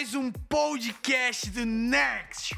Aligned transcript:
a 0.00 0.02
mais 0.02 0.14
um 0.14 0.32
podcast 0.32 1.50
do 1.50 1.66
Next. 1.66 2.56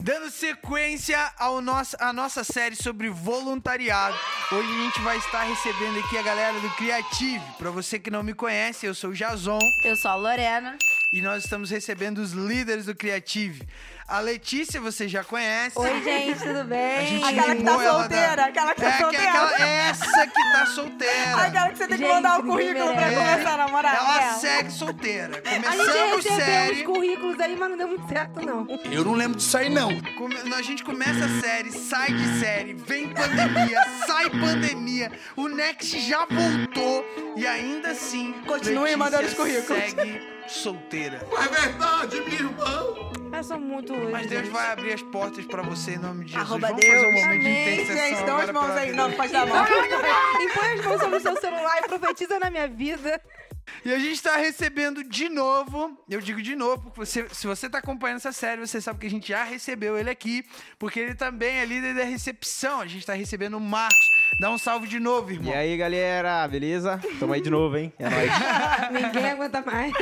Dando 0.00 0.30
sequência 0.30 1.18
ao 1.38 1.60
nosso, 1.60 1.94
à 2.00 2.10
nossa 2.10 2.42
série 2.42 2.74
sobre 2.74 3.10
voluntariado. 3.10 4.16
Hoje 4.50 4.66
a 4.66 4.82
gente 4.84 5.00
vai 5.02 5.18
estar 5.18 5.42
recebendo 5.42 5.98
aqui 5.98 6.16
a 6.16 6.22
galera 6.22 6.58
do 6.60 6.70
Creative. 6.70 7.42
Para 7.58 7.70
você 7.70 7.98
que 7.98 8.10
não 8.10 8.22
me 8.22 8.32
conhece, 8.32 8.86
eu 8.86 8.94
sou 8.94 9.10
o 9.10 9.14
Jason 9.14 9.58
Eu 9.84 9.94
sou 9.96 10.10
a 10.10 10.14
Lorena. 10.14 10.78
e 11.12 11.20
nós 11.20 11.44
estamos 11.44 11.68
recebendo 11.70 12.18
os 12.18 12.32
líderes 12.32 12.86
do 12.86 12.94
Creative. 12.94 13.68
A 14.06 14.20
Letícia 14.20 14.80
você 14.80 15.06
já 15.06 15.22
conhece. 15.22 15.78
Oi, 15.78 16.02
gente, 16.02 16.38
tudo 16.38 16.60
A 16.60 16.64
bem? 16.64 17.06
gente 17.06 17.24
Aquela 17.26 17.54
que 17.56 17.62
tá 17.62 17.74
solteira, 17.74 18.36
da- 18.36 18.44
aquela 18.46 18.74
que 18.74 18.80
tá 18.80 18.88
é, 18.88 18.92
que- 18.92 19.02
solteira. 19.02 19.28
aquela- 19.28 19.68
essa 19.68 20.26
que 20.26 20.52
tá 20.52 20.66
solteira. 20.74 21.36
Aquela 21.44 21.68
que 21.68 21.76
você 21.76 21.88
tem 21.88 21.98
que 21.98 22.04
Gente, 22.04 22.14
mandar 22.14 22.40
o 22.40 22.42
currículo 22.42 22.94
pra 22.94 23.12
começar 23.12 23.52
a 23.52 23.56
namorar. 23.58 23.87
Segue 24.58 24.70
solteira. 24.72 25.42
A 25.44 25.50
gente 25.50 25.68
Começamos 25.68 26.24
série. 26.24 26.72
uns 26.74 26.82
currículos 26.82 27.40
aí, 27.40 27.56
mas 27.56 27.70
não 27.70 27.76
deu 27.76 27.88
muito 27.88 28.08
certo, 28.08 28.44
não. 28.44 28.66
Eu 28.90 29.04
não 29.04 29.14
lembro 29.14 29.36
disso 29.38 29.56
aí, 29.56 29.68
não. 29.68 29.88
Come- 30.16 30.36
A 30.54 30.62
gente 30.62 30.82
começa 30.84 31.24
a 31.24 31.40
série, 31.40 31.70
sai 31.70 32.12
de 32.12 32.38
série, 32.40 32.74
vem 32.74 33.08
pandemia, 33.08 33.80
sai 34.06 34.30
pandemia, 34.30 35.12
o 35.36 35.48
Next 35.48 35.98
já 36.00 36.26
voltou 36.26 37.04
e 37.36 37.46
ainda 37.46 37.90
assim. 37.90 38.32
Continue 38.46 38.78
Letícia 38.80 38.96
mandando 38.98 39.26
os 39.28 39.34
currículos. 39.34 39.66
Segue 39.82 40.22
solteira. 40.48 41.20
É 41.36 41.48
verdade, 41.62 42.16
meu 42.20 42.32
irmão. 42.32 43.08
Eu 43.30 43.44
sou 43.44 43.60
muito. 43.60 43.94
Mas 44.10 44.26
Deus 44.26 44.48
vai 44.48 44.72
abrir 44.72 44.94
as 44.94 45.02
portas 45.02 45.44
pra 45.44 45.62
você 45.62 45.92
em 45.92 45.98
nome 45.98 46.24
de 46.24 46.32
Jesus. 46.32 46.50
Arroba 46.50 46.68
Vamos 46.68 46.84
fazer 46.84 46.98
um 46.98 47.00
Deus. 47.12 47.22
momento 47.22 47.40
de 47.40 47.46
Amém. 47.46 47.72
intercessão 47.72 47.96
Gente, 48.08 48.24
dá 48.24 48.34
umas 48.34 48.48
agora 48.48 48.52
mãos 48.52 48.66
pela 48.66 48.80
aí. 48.80 48.90
vida. 48.90 49.02
Não, 49.02 49.12
pode 49.12 49.32
dar 49.32 49.42
a 49.42 49.46
mão. 49.46 49.64
Impõe 50.42 50.72
as 50.72 50.84
mãos 50.84 51.00
sobre 51.00 51.16
o 51.16 51.20
seu 51.20 51.36
celular 51.40 51.78
e 51.78 51.88
profetiza 51.88 52.38
na 52.40 52.50
minha 52.50 52.66
vida. 52.66 53.20
E 53.84 53.92
a 53.92 53.98
gente 53.98 54.22
tá 54.22 54.36
recebendo 54.36 55.04
de 55.04 55.28
novo, 55.28 55.96
eu 56.08 56.20
digo 56.20 56.42
de 56.42 56.54
novo, 56.56 56.82
porque 56.90 57.00
você, 57.00 57.28
se 57.30 57.46
você 57.46 57.68
tá 57.68 57.78
acompanhando 57.78 58.18
essa 58.18 58.32
série, 58.32 58.60
você 58.60 58.80
sabe 58.80 59.00
que 59.00 59.06
a 59.06 59.10
gente 59.10 59.28
já 59.28 59.44
recebeu 59.44 59.96
ele 59.98 60.10
aqui, 60.10 60.44
porque 60.78 61.00
ele 61.00 61.14
também 61.14 61.58
é 61.58 61.64
líder 61.64 61.94
da 61.94 62.04
recepção. 62.04 62.80
A 62.80 62.86
gente 62.86 63.06
tá 63.06 63.14
recebendo 63.14 63.56
o 63.56 63.60
Marcos. 63.60 63.98
Dá 64.40 64.50
um 64.50 64.58
salve 64.58 64.86
de 64.88 65.00
novo, 65.00 65.30
irmão. 65.30 65.52
E 65.52 65.56
aí, 65.56 65.76
galera, 65.76 66.46
beleza? 66.48 67.00
Tamo 67.18 67.32
aí 67.32 67.40
de 67.40 67.50
novo, 67.50 67.76
hein? 67.76 67.92
É 67.98 68.08
nóis. 68.10 68.30
Ninguém 68.92 69.30
aguenta 69.30 69.62
mais. 69.62 69.92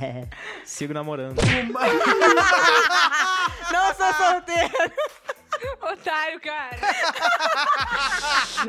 Sigo 0.64 0.92
namorando. 0.92 1.40
Não 3.72 3.94
sou 3.94 4.12
solteira. 4.14 4.92
Otário, 5.92 6.40
cara. 6.40 6.76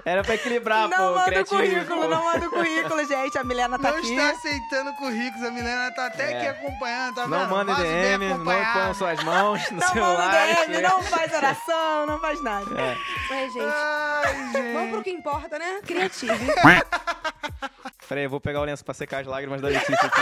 Era 0.05 0.23
pra 0.23 0.35
equilibrar, 0.35 0.87
Não 0.89 0.97
pô. 0.97 1.15
manda 1.19 1.41
o 1.41 1.45
currículo, 1.45 2.07
não 2.07 2.23
manda 2.23 2.47
o 2.47 2.49
currículo, 2.49 3.05
gente. 3.05 3.37
A 3.37 3.43
Milena 3.43 3.77
tá 3.77 3.91
não 3.91 3.97
aqui. 3.97 4.11
está 4.15 4.29
aceitando 4.31 4.93
currículos. 4.93 5.45
A 5.47 5.51
Milena 5.51 5.91
tá 5.91 6.05
até 6.07 6.31
É. 6.31 6.37
aqui 6.37 6.47
acompanhando, 6.47 7.15
tá 7.15 7.27
Não 7.27 7.39
vendo? 7.39 7.49
manda 7.49 7.73
Vaza 7.73 7.83
bem 7.83 8.01
DM, 8.01 8.29
não 8.29 8.43
ponham 8.43 8.93
suas 8.93 9.23
mãos 9.23 9.71
no 9.71 9.79
Não 9.79 9.87
celular. 9.89 10.17
manda 10.17 10.65
DM, 10.65 10.81
não 10.81 11.03
faz 11.03 11.33
oração, 11.33 12.05
não 12.07 12.19
faz 12.19 12.41
nada. 12.43 12.65
É. 12.79 12.97
Oi, 13.33 13.49
gente. 13.49 13.65
Ai, 13.65 14.35
gente. 14.53 14.73
Vamos 14.73 14.89
pro 14.91 15.03
que 15.03 15.11
importa, 15.11 15.59
né? 15.59 15.79
Criativo. 15.85 16.33
Peraí, 18.09 18.25
eu 18.25 18.29
vou 18.29 18.41
pegar 18.41 18.59
o 18.61 18.63
lenço 18.65 18.83
pra 18.83 18.93
secar 18.93 19.21
as 19.21 19.27
lágrimas 19.27 19.61
da 19.61 19.69
Letícia 19.69 19.95
aqui. 19.95 20.21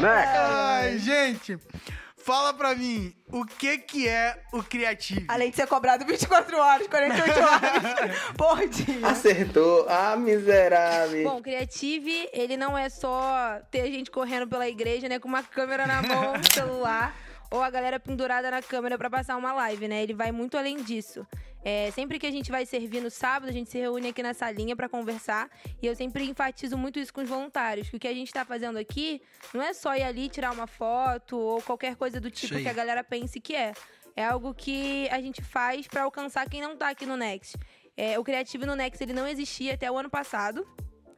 Ai, 0.00 0.47
gente. 1.08 1.58
Fala 2.16 2.52
pra 2.52 2.74
mim, 2.74 3.14
o 3.28 3.42
que 3.46 3.78
que 3.78 4.06
é 4.06 4.38
o 4.52 4.62
criativo? 4.62 5.24
Além 5.28 5.50
de 5.50 5.56
ser 5.56 5.66
cobrado 5.66 6.04
24 6.04 6.58
horas, 6.58 6.86
48 6.86 7.40
horas 7.40 8.18
por 8.36 8.68
dia. 8.68 9.06
Acertou. 9.06 9.86
Ah, 9.88 10.14
miserável. 10.14 11.24
Bom, 11.24 11.40
Creative, 11.40 12.28
ele 12.34 12.58
não 12.58 12.76
é 12.76 12.90
só 12.90 13.58
ter 13.70 13.90
gente 13.90 14.10
correndo 14.10 14.46
pela 14.46 14.68
igreja, 14.68 15.08
né, 15.08 15.18
com 15.18 15.26
uma 15.28 15.42
câmera 15.42 15.86
na 15.86 16.02
mão, 16.02 16.34
um 16.34 16.42
celular, 16.52 17.16
ou 17.50 17.62
a 17.62 17.70
galera 17.70 17.98
pendurada 17.98 18.50
na 18.50 18.62
câmera 18.62 18.98
pra 18.98 19.08
passar 19.08 19.36
uma 19.36 19.52
live, 19.52 19.88
né? 19.88 20.02
Ele 20.02 20.14
vai 20.14 20.30
muito 20.32 20.56
além 20.56 20.82
disso. 20.82 21.26
É, 21.64 21.90
sempre 21.90 22.18
que 22.18 22.26
a 22.26 22.30
gente 22.30 22.50
vai 22.50 22.64
servir 22.64 23.02
no 23.02 23.10
sábado, 23.10 23.48
a 23.48 23.52
gente 23.52 23.70
se 23.70 23.78
reúne 23.78 24.08
aqui 24.08 24.22
na 24.22 24.32
salinha 24.32 24.76
pra 24.76 24.88
conversar, 24.88 25.50
e 25.82 25.86
eu 25.86 25.94
sempre 25.94 26.24
enfatizo 26.24 26.78
muito 26.78 26.98
isso 26.98 27.12
com 27.12 27.20
os 27.20 27.28
voluntários, 27.28 27.88
que 27.88 27.96
o 27.96 28.00
que 28.00 28.06
a 28.08 28.14
gente 28.14 28.32
tá 28.32 28.44
fazendo 28.44 28.78
aqui 28.78 29.20
não 29.52 29.62
é 29.62 29.72
só 29.72 29.94
ir 29.96 30.02
ali 30.02 30.28
tirar 30.28 30.52
uma 30.52 30.66
foto 30.66 31.36
ou 31.36 31.60
qualquer 31.60 31.96
coisa 31.96 32.20
do 32.20 32.30
tipo 32.30 32.54
aí. 32.54 32.62
que 32.62 32.68
a 32.68 32.72
galera 32.72 33.02
pense 33.02 33.40
que 33.40 33.54
é. 33.54 33.72
É 34.14 34.24
algo 34.24 34.52
que 34.54 35.08
a 35.10 35.20
gente 35.20 35.42
faz 35.42 35.86
pra 35.86 36.02
alcançar 36.02 36.48
quem 36.48 36.60
não 36.60 36.76
tá 36.76 36.88
aqui 36.88 37.06
no 37.06 37.16
Next. 37.16 37.56
É, 37.96 38.18
o 38.18 38.24
Criativo 38.24 38.64
no 38.64 38.74
Next 38.74 39.02
ele 39.02 39.12
não 39.12 39.26
existia 39.26 39.74
até 39.74 39.90
o 39.90 39.98
ano 39.98 40.10
passado 40.10 40.66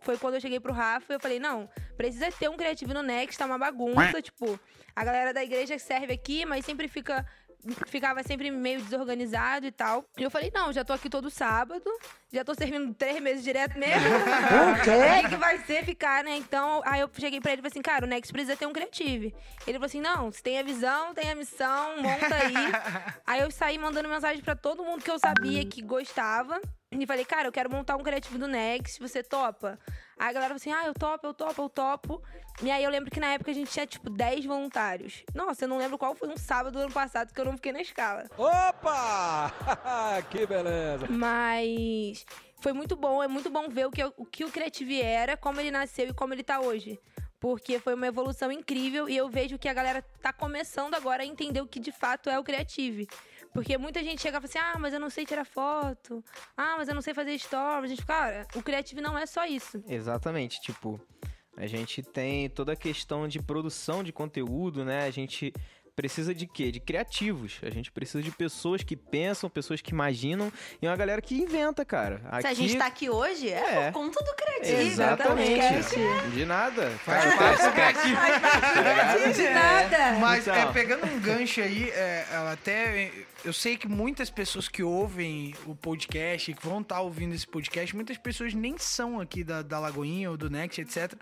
foi 0.00 0.16
quando 0.18 0.34
eu 0.34 0.40
cheguei 0.40 0.58
pro 0.58 0.72
Rafa 0.72 1.12
e 1.12 1.16
eu 1.16 1.20
falei, 1.20 1.38
não, 1.38 1.68
precisa 1.96 2.30
ter 2.32 2.48
um 2.48 2.56
criativo 2.56 2.92
no 2.94 3.02
Next, 3.02 3.38
tá 3.38 3.46
uma 3.46 3.58
bagunça, 3.58 4.20
tipo, 4.22 4.58
a 4.94 5.04
galera 5.04 5.32
da 5.32 5.42
igreja 5.42 5.78
serve 5.78 6.12
aqui, 6.12 6.44
mas 6.44 6.64
sempre 6.64 6.88
fica 6.88 7.26
ficava 7.87 8.22
sempre 8.22 8.50
meio 8.50 8.81
desorganizado 8.81 9.66
e 9.66 9.71
tal. 9.71 10.04
E 10.16 10.22
eu 10.22 10.31
falei, 10.31 10.50
não, 10.54 10.72
já 10.72 10.84
tô 10.84 10.93
aqui 10.93 11.09
todo 11.09 11.31
sábado, 11.31 11.84
já 12.32 12.44
tô 12.44 12.54
servindo 12.54 12.93
três 12.94 13.21
meses 13.21 13.44
direto 13.44 13.78
mesmo. 13.78 14.00
O 14.71 14.82
quê? 14.82 14.91
Aí 14.91 15.28
que 15.28 15.37
vai 15.37 15.59
ser 15.59 15.84
ficar, 15.84 16.22
né? 16.25 16.37
Então, 16.37 16.82
aí 16.84 17.00
eu 17.00 17.10
cheguei 17.19 17.41
pra 17.41 17.53
ele 17.53 17.60
e 17.60 17.62
falei 17.62 17.72
assim, 17.72 17.82
cara, 17.82 18.04
o 18.04 18.09
Next 18.09 18.32
precisa 18.32 18.56
ter 18.56 18.66
um 18.66 18.72
criativo. 18.72 19.32
Ele 19.66 19.78
falou 19.78 19.87
assim, 19.87 20.00
não, 20.00 20.31
se 20.31 20.43
tem 20.43 20.59
a 20.59 20.62
visão, 20.62 21.15
tem 21.15 21.31
a 21.31 21.34
missão, 21.34 22.03
monta 22.03 22.34
aí. 22.34 22.54
aí 23.26 23.41
eu 23.41 23.50
saí 23.50 23.78
mandando 23.78 24.09
mensagem 24.09 24.42
pra 24.42 24.54
todo 24.54 24.84
mundo 24.84 25.03
que 25.03 25.10
eu 25.10 25.19
sabia 25.19 25.65
que 25.65 25.82
gostava. 25.82 26.60
E 26.92 27.06
falei, 27.06 27.25
cara, 27.25 27.47
eu 27.47 27.53
quero 27.53 27.71
montar 27.71 27.97
um 27.97 28.03
criativo 28.03 28.38
do 28.38 28.48
Next, 28.48 29.00
você 29.00 29.22
topa? 29.22 29.78
Aí 30.20 30.28
a 30.28 30.32
galera 30.34 30.54
falou 30.54 30.56
assim, 30.56 30.70
ah, 30.70 30.86
eu 30.86 30.92
topo, 30.92 31.26
eu 31.26 31.32
topo, 31.32 31.62
eu 31.62 31.69
topo. 31.70 32.22
E 32.62 32.70
aí 32.70 32.84
eu 32.84 32.91
lembro 32.91 33.10
que 33.10 33.19
na 33.19 33.28
época 33.28 33.50
a 33.50 33.54
gente 33.54 33.70
tinha, 33.70 33.86
tipo, 33.86 34.10
10 34.10 34.44
voluntários. 34.44 35.25
Nossa, 35.34 35.64
eu 35.64 35.69
não 35.69 35.78
lembro 35.78 35.97
qual 35.97 36.14
foi 36.14 36.28
um 36.28 36.36
sábado 36.36 36.75
do 36.75 36.78
ano 36.81 36.92
passado 36.92 37.32
que 37.32 37.41
eu 37.41 37.47
não 37.47 37.54
fiquei 37.54 37.72
na 37.72 37.81
escala. 37.81 38.28
Opa! 38.36 39.50
que 40.28 40.44
beleza! 40.44 41.06
Mas 41.09 42.26
foi 42.60 42.75
muito 42.75 42.97
bom, 42.97 43.22
é 43.22 43.28
muito 43.28 43.48
bom 43.48 43.66
ver 43.70 43.86
o 43.86 43.91
que 43.91 44.04
o, 44.04 44.26
que 44.26 44.44
o 44.44 44.50
Creative 44.50 45.00
era, 45.00 45.38
como 45.38 45.59
ele 45.59 45.70
nasceu 45.70 46.09
e 46.09 46.12
como 46.12 46.34
ele 46.34 46.42
tá 46.42 46.60
hoje. 46.60 47.00
Porque 47.41 47.78
foi 47.78 47.94
uma 47.94 48.06
evolução 48.06 48.53
incrível 48.53 49.09
e 49.09 49.16
eu 49.16 49.26
vejo 49.30 49.59
que 49.59 49.70
a 49.70 49.72
galera 49.72 50.03
tá 50.20 50.34
começando 50.34 50.94
agora 50.94 51.22
a 51.22 51.26
entender 51.26 51.62
o 51.62 51.66
que 51.66 51.80
de 51.80 51.92
fato 51.92 52.28
é 52.28 52.38
o 52.38 52.44
Creative. 52.44 53.09
Porque 53.52 53.76
muita 53.76 54.02
gente 54.02 54.22
chega 54.22 54.38
e 54.38 54.40
fala 54.40 54.48
assim: 54.48 54.58
ah, 54.58 54.78
mas 54.78 54.94
eu 54.94 55.00
não 55.00 55.10
sei 55.10 55.26
tirar 55.26 55.44
foto. 55.44 56.24
Ah, 56.56 56.76
mas 56.78 56.88
eu 56.88 56.94
não 56.94 57.02
sei 57.02 57.12
fazer 57.12 57.38
stories. 57.38 57.90
A 57.90 57.94
gente 57.94 58.06
cara, 58.06 58.46
o 58.54 58.62
Creative 58.62 59.00
não 59.00 59.18
é 59.18 59.26
só 59.26 59.44
isso. 59.44 59.82
Exatamente, 59.88 60.60
tipo, 60.60 61.00
a 61.56 61.66
gente 61.66 62.02
tem 62.02 62.48
toda 62.48 62.72
a 62.72 62.76
questão 62.76 63.28
de 63.28 63.42
produção 63.42 64.02
de 64.02 64.12
conteúdo, 64.12 64.84
né? 64.84 65.04
A 65.04 65.10
gente 65.10 65.52
precisa 66.00 66.34
de 66.34 66.46
quê? 66.46 66.72
De 66.72 66.80
criativos. 66.80 67.58
A 67.62 67.68
gente 67.68 67.92
precisa 67.92 68.22
de 68.22 68.30
pessoas 68.30 68.82
que 68.82 68.96
pensam, 68.96 69.50
pessoas 69.50 69.82
que 69.82 69.92
imaginam 69.92 70.50
e 70.80 70.86
uma 70.86 70.96
galera 70.96 71.20
que 71.20 71.34
inventa, 71.34 71.84
cara. 71.84 72.22
Se 72.40 72.46
a 72.46 72.54
gente 72.54 72.76
tá 72.78 72.86
aqui 72.86 73.10
hoje, 73.10 73.50
é, 73.50 73.88
É. 73.88 73.90
por 73.90 74.00
conta 74.04 74.24
do 74.24 74.34
criativo. 74.34 74.80
Exatamente. 74.80 75.50
podcast. 75.50 75.94
De 76.34 76.44
nada. 76.46 76.90
Faz 77.04 77.34
Faz 77.34 77.36
parte 77.36 77.62
do 77.64 77.72
criativo. 77.72 79.32
De 79.34 79.48
nada. 79.50 80.18
Mas 80.18 80.48
é, 80.48 80.60
Então. 80.60 80.72
pegando 80.72 81.04
um 81.06 81.20
gancho 81.20 81.60
aí, 81.60 81.90
é, 81.90 82.24
até. 82.50 83.12
Eu 83.44 83.52
sei 83.54 83.76
que 83.76 83.88
muitas 83.88 84.28
pessoas 84.30 84.68
que 84.68 84.82
ouvem 84.82 85.54
o 85.66 85.74
podcast, 85.74 86.52
que 86.52 86.66
vão 86.66 86.80
estar 86.82 87.00
ouvindo 87.00 87.34
esse 87.34 87.46
podcast, 87.46 87.94
muitas 87.94 88.18
pessoas 88.18 88.53
nem 88.54 88.76
são 88.78 89.18
aqui 89.20 89.42
da, 89.42 89.62
da 89.62 89.78
Lagoinha 89.78 90.30
ou 90.30 90.36
do 90.36 90.50
Next, 90.50 90.78
etc. 90.80 91.14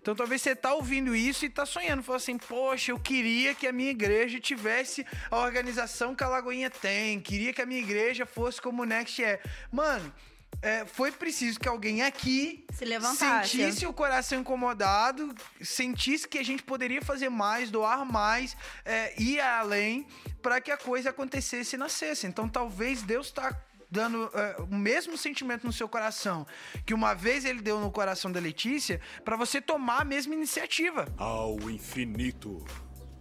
Então 0.00 0.14
talvez 0.14 0.42
você 0.42 0.56
tá 0.56 0.74
ouvindo 0.74 1.14
isso 1.14 1.44
e 1.44 1.48
tá 1.48 1.64
sonhando. 1.64 2.02
Fala 2.02 2.16
assim, 2.18 2.36
poxa, 2.36 2.90
eu 2.92 2.98
queria 2.98 3.54
que 3.54 3.66
a 3.68 3.72
minha 3.72 3.90
igreja 3.90 4.11
tivesse 4.40 5.06
a 5.30 5.36
organização 5.38 6.14
que 6.14 6.24
a 6.24 6.28
Lagoinha 6.28 6.70
tem. 6.70 7.20
Queria 7.20 7.52
que 7.52 7.62
a 7.62 7.66
minha 7.66 7.80
igreja 7.80 8.24
fosse 8.26 8.60
como 8.60 8.82
o 8.82 8.84
Next 8.84 9.22
é. 9.22 9.40
Mano. 9.70 10.12
é, 10.60 10.84
foi 10.84 11.10
preciso 11.10 11.58
que 11.58 11.68
alguém 11.68 12.02
aqui 12.02 12.64
Se 12.72 12.84
levantasse. 12.84 13.56
sentisse 13.56 13.86
o 13.86 13.92
coração 13.92 14.38
incomodado, 14.40 15.34
sentisse 15.60 16.28
que 16.28 16.38
a 16.38 16.44
gente 16.44 16.62
poderia 16.62 17.02
fazer 17.02 17.28
mais, 17.28 17.70
doar 17.70 18.04
mais, 18.04 18.56
é, 18.84 19.12
ir 19.20 19.40
além, 19.40 20.06
para 20.40 20.60
que 20.60 20.70
a 20.70 20.76
coisa 20.76 21.10
acontecesse 21.10 21.74
e 21.74 21.78
nascesse. 21.78 22.26
Então, 22.26 22.48
talvez 22.48 23.02
Deus 23.02 23.26
está 23.26 23.56
dando 23.90 24.30
é, 24.34 24.56
o 24.62 24.74
mesmo 24.74 25.18
sentimento 25.18 25.66
no 25.66 25.72
seu 25.72 25.86
coração 25.88 26.46
que 26.86 26.94
uma 26.94 27.12
vez 27.12 27.44
ele 27.44 27.60
deu 27.60 27.78
no 27.78 27.90
coração 27.90 28.32
da 28.32 28.40
Letícia, 28.40 29.00
para 29.24 29.36
você 29.36 29.60
tomar 29.60 30.00
a 30.00 30.04
mesma 30.04 30.34
iniciativa. 30.34 31.06
Ao 31.18 31.58
infinito 31.68 32.64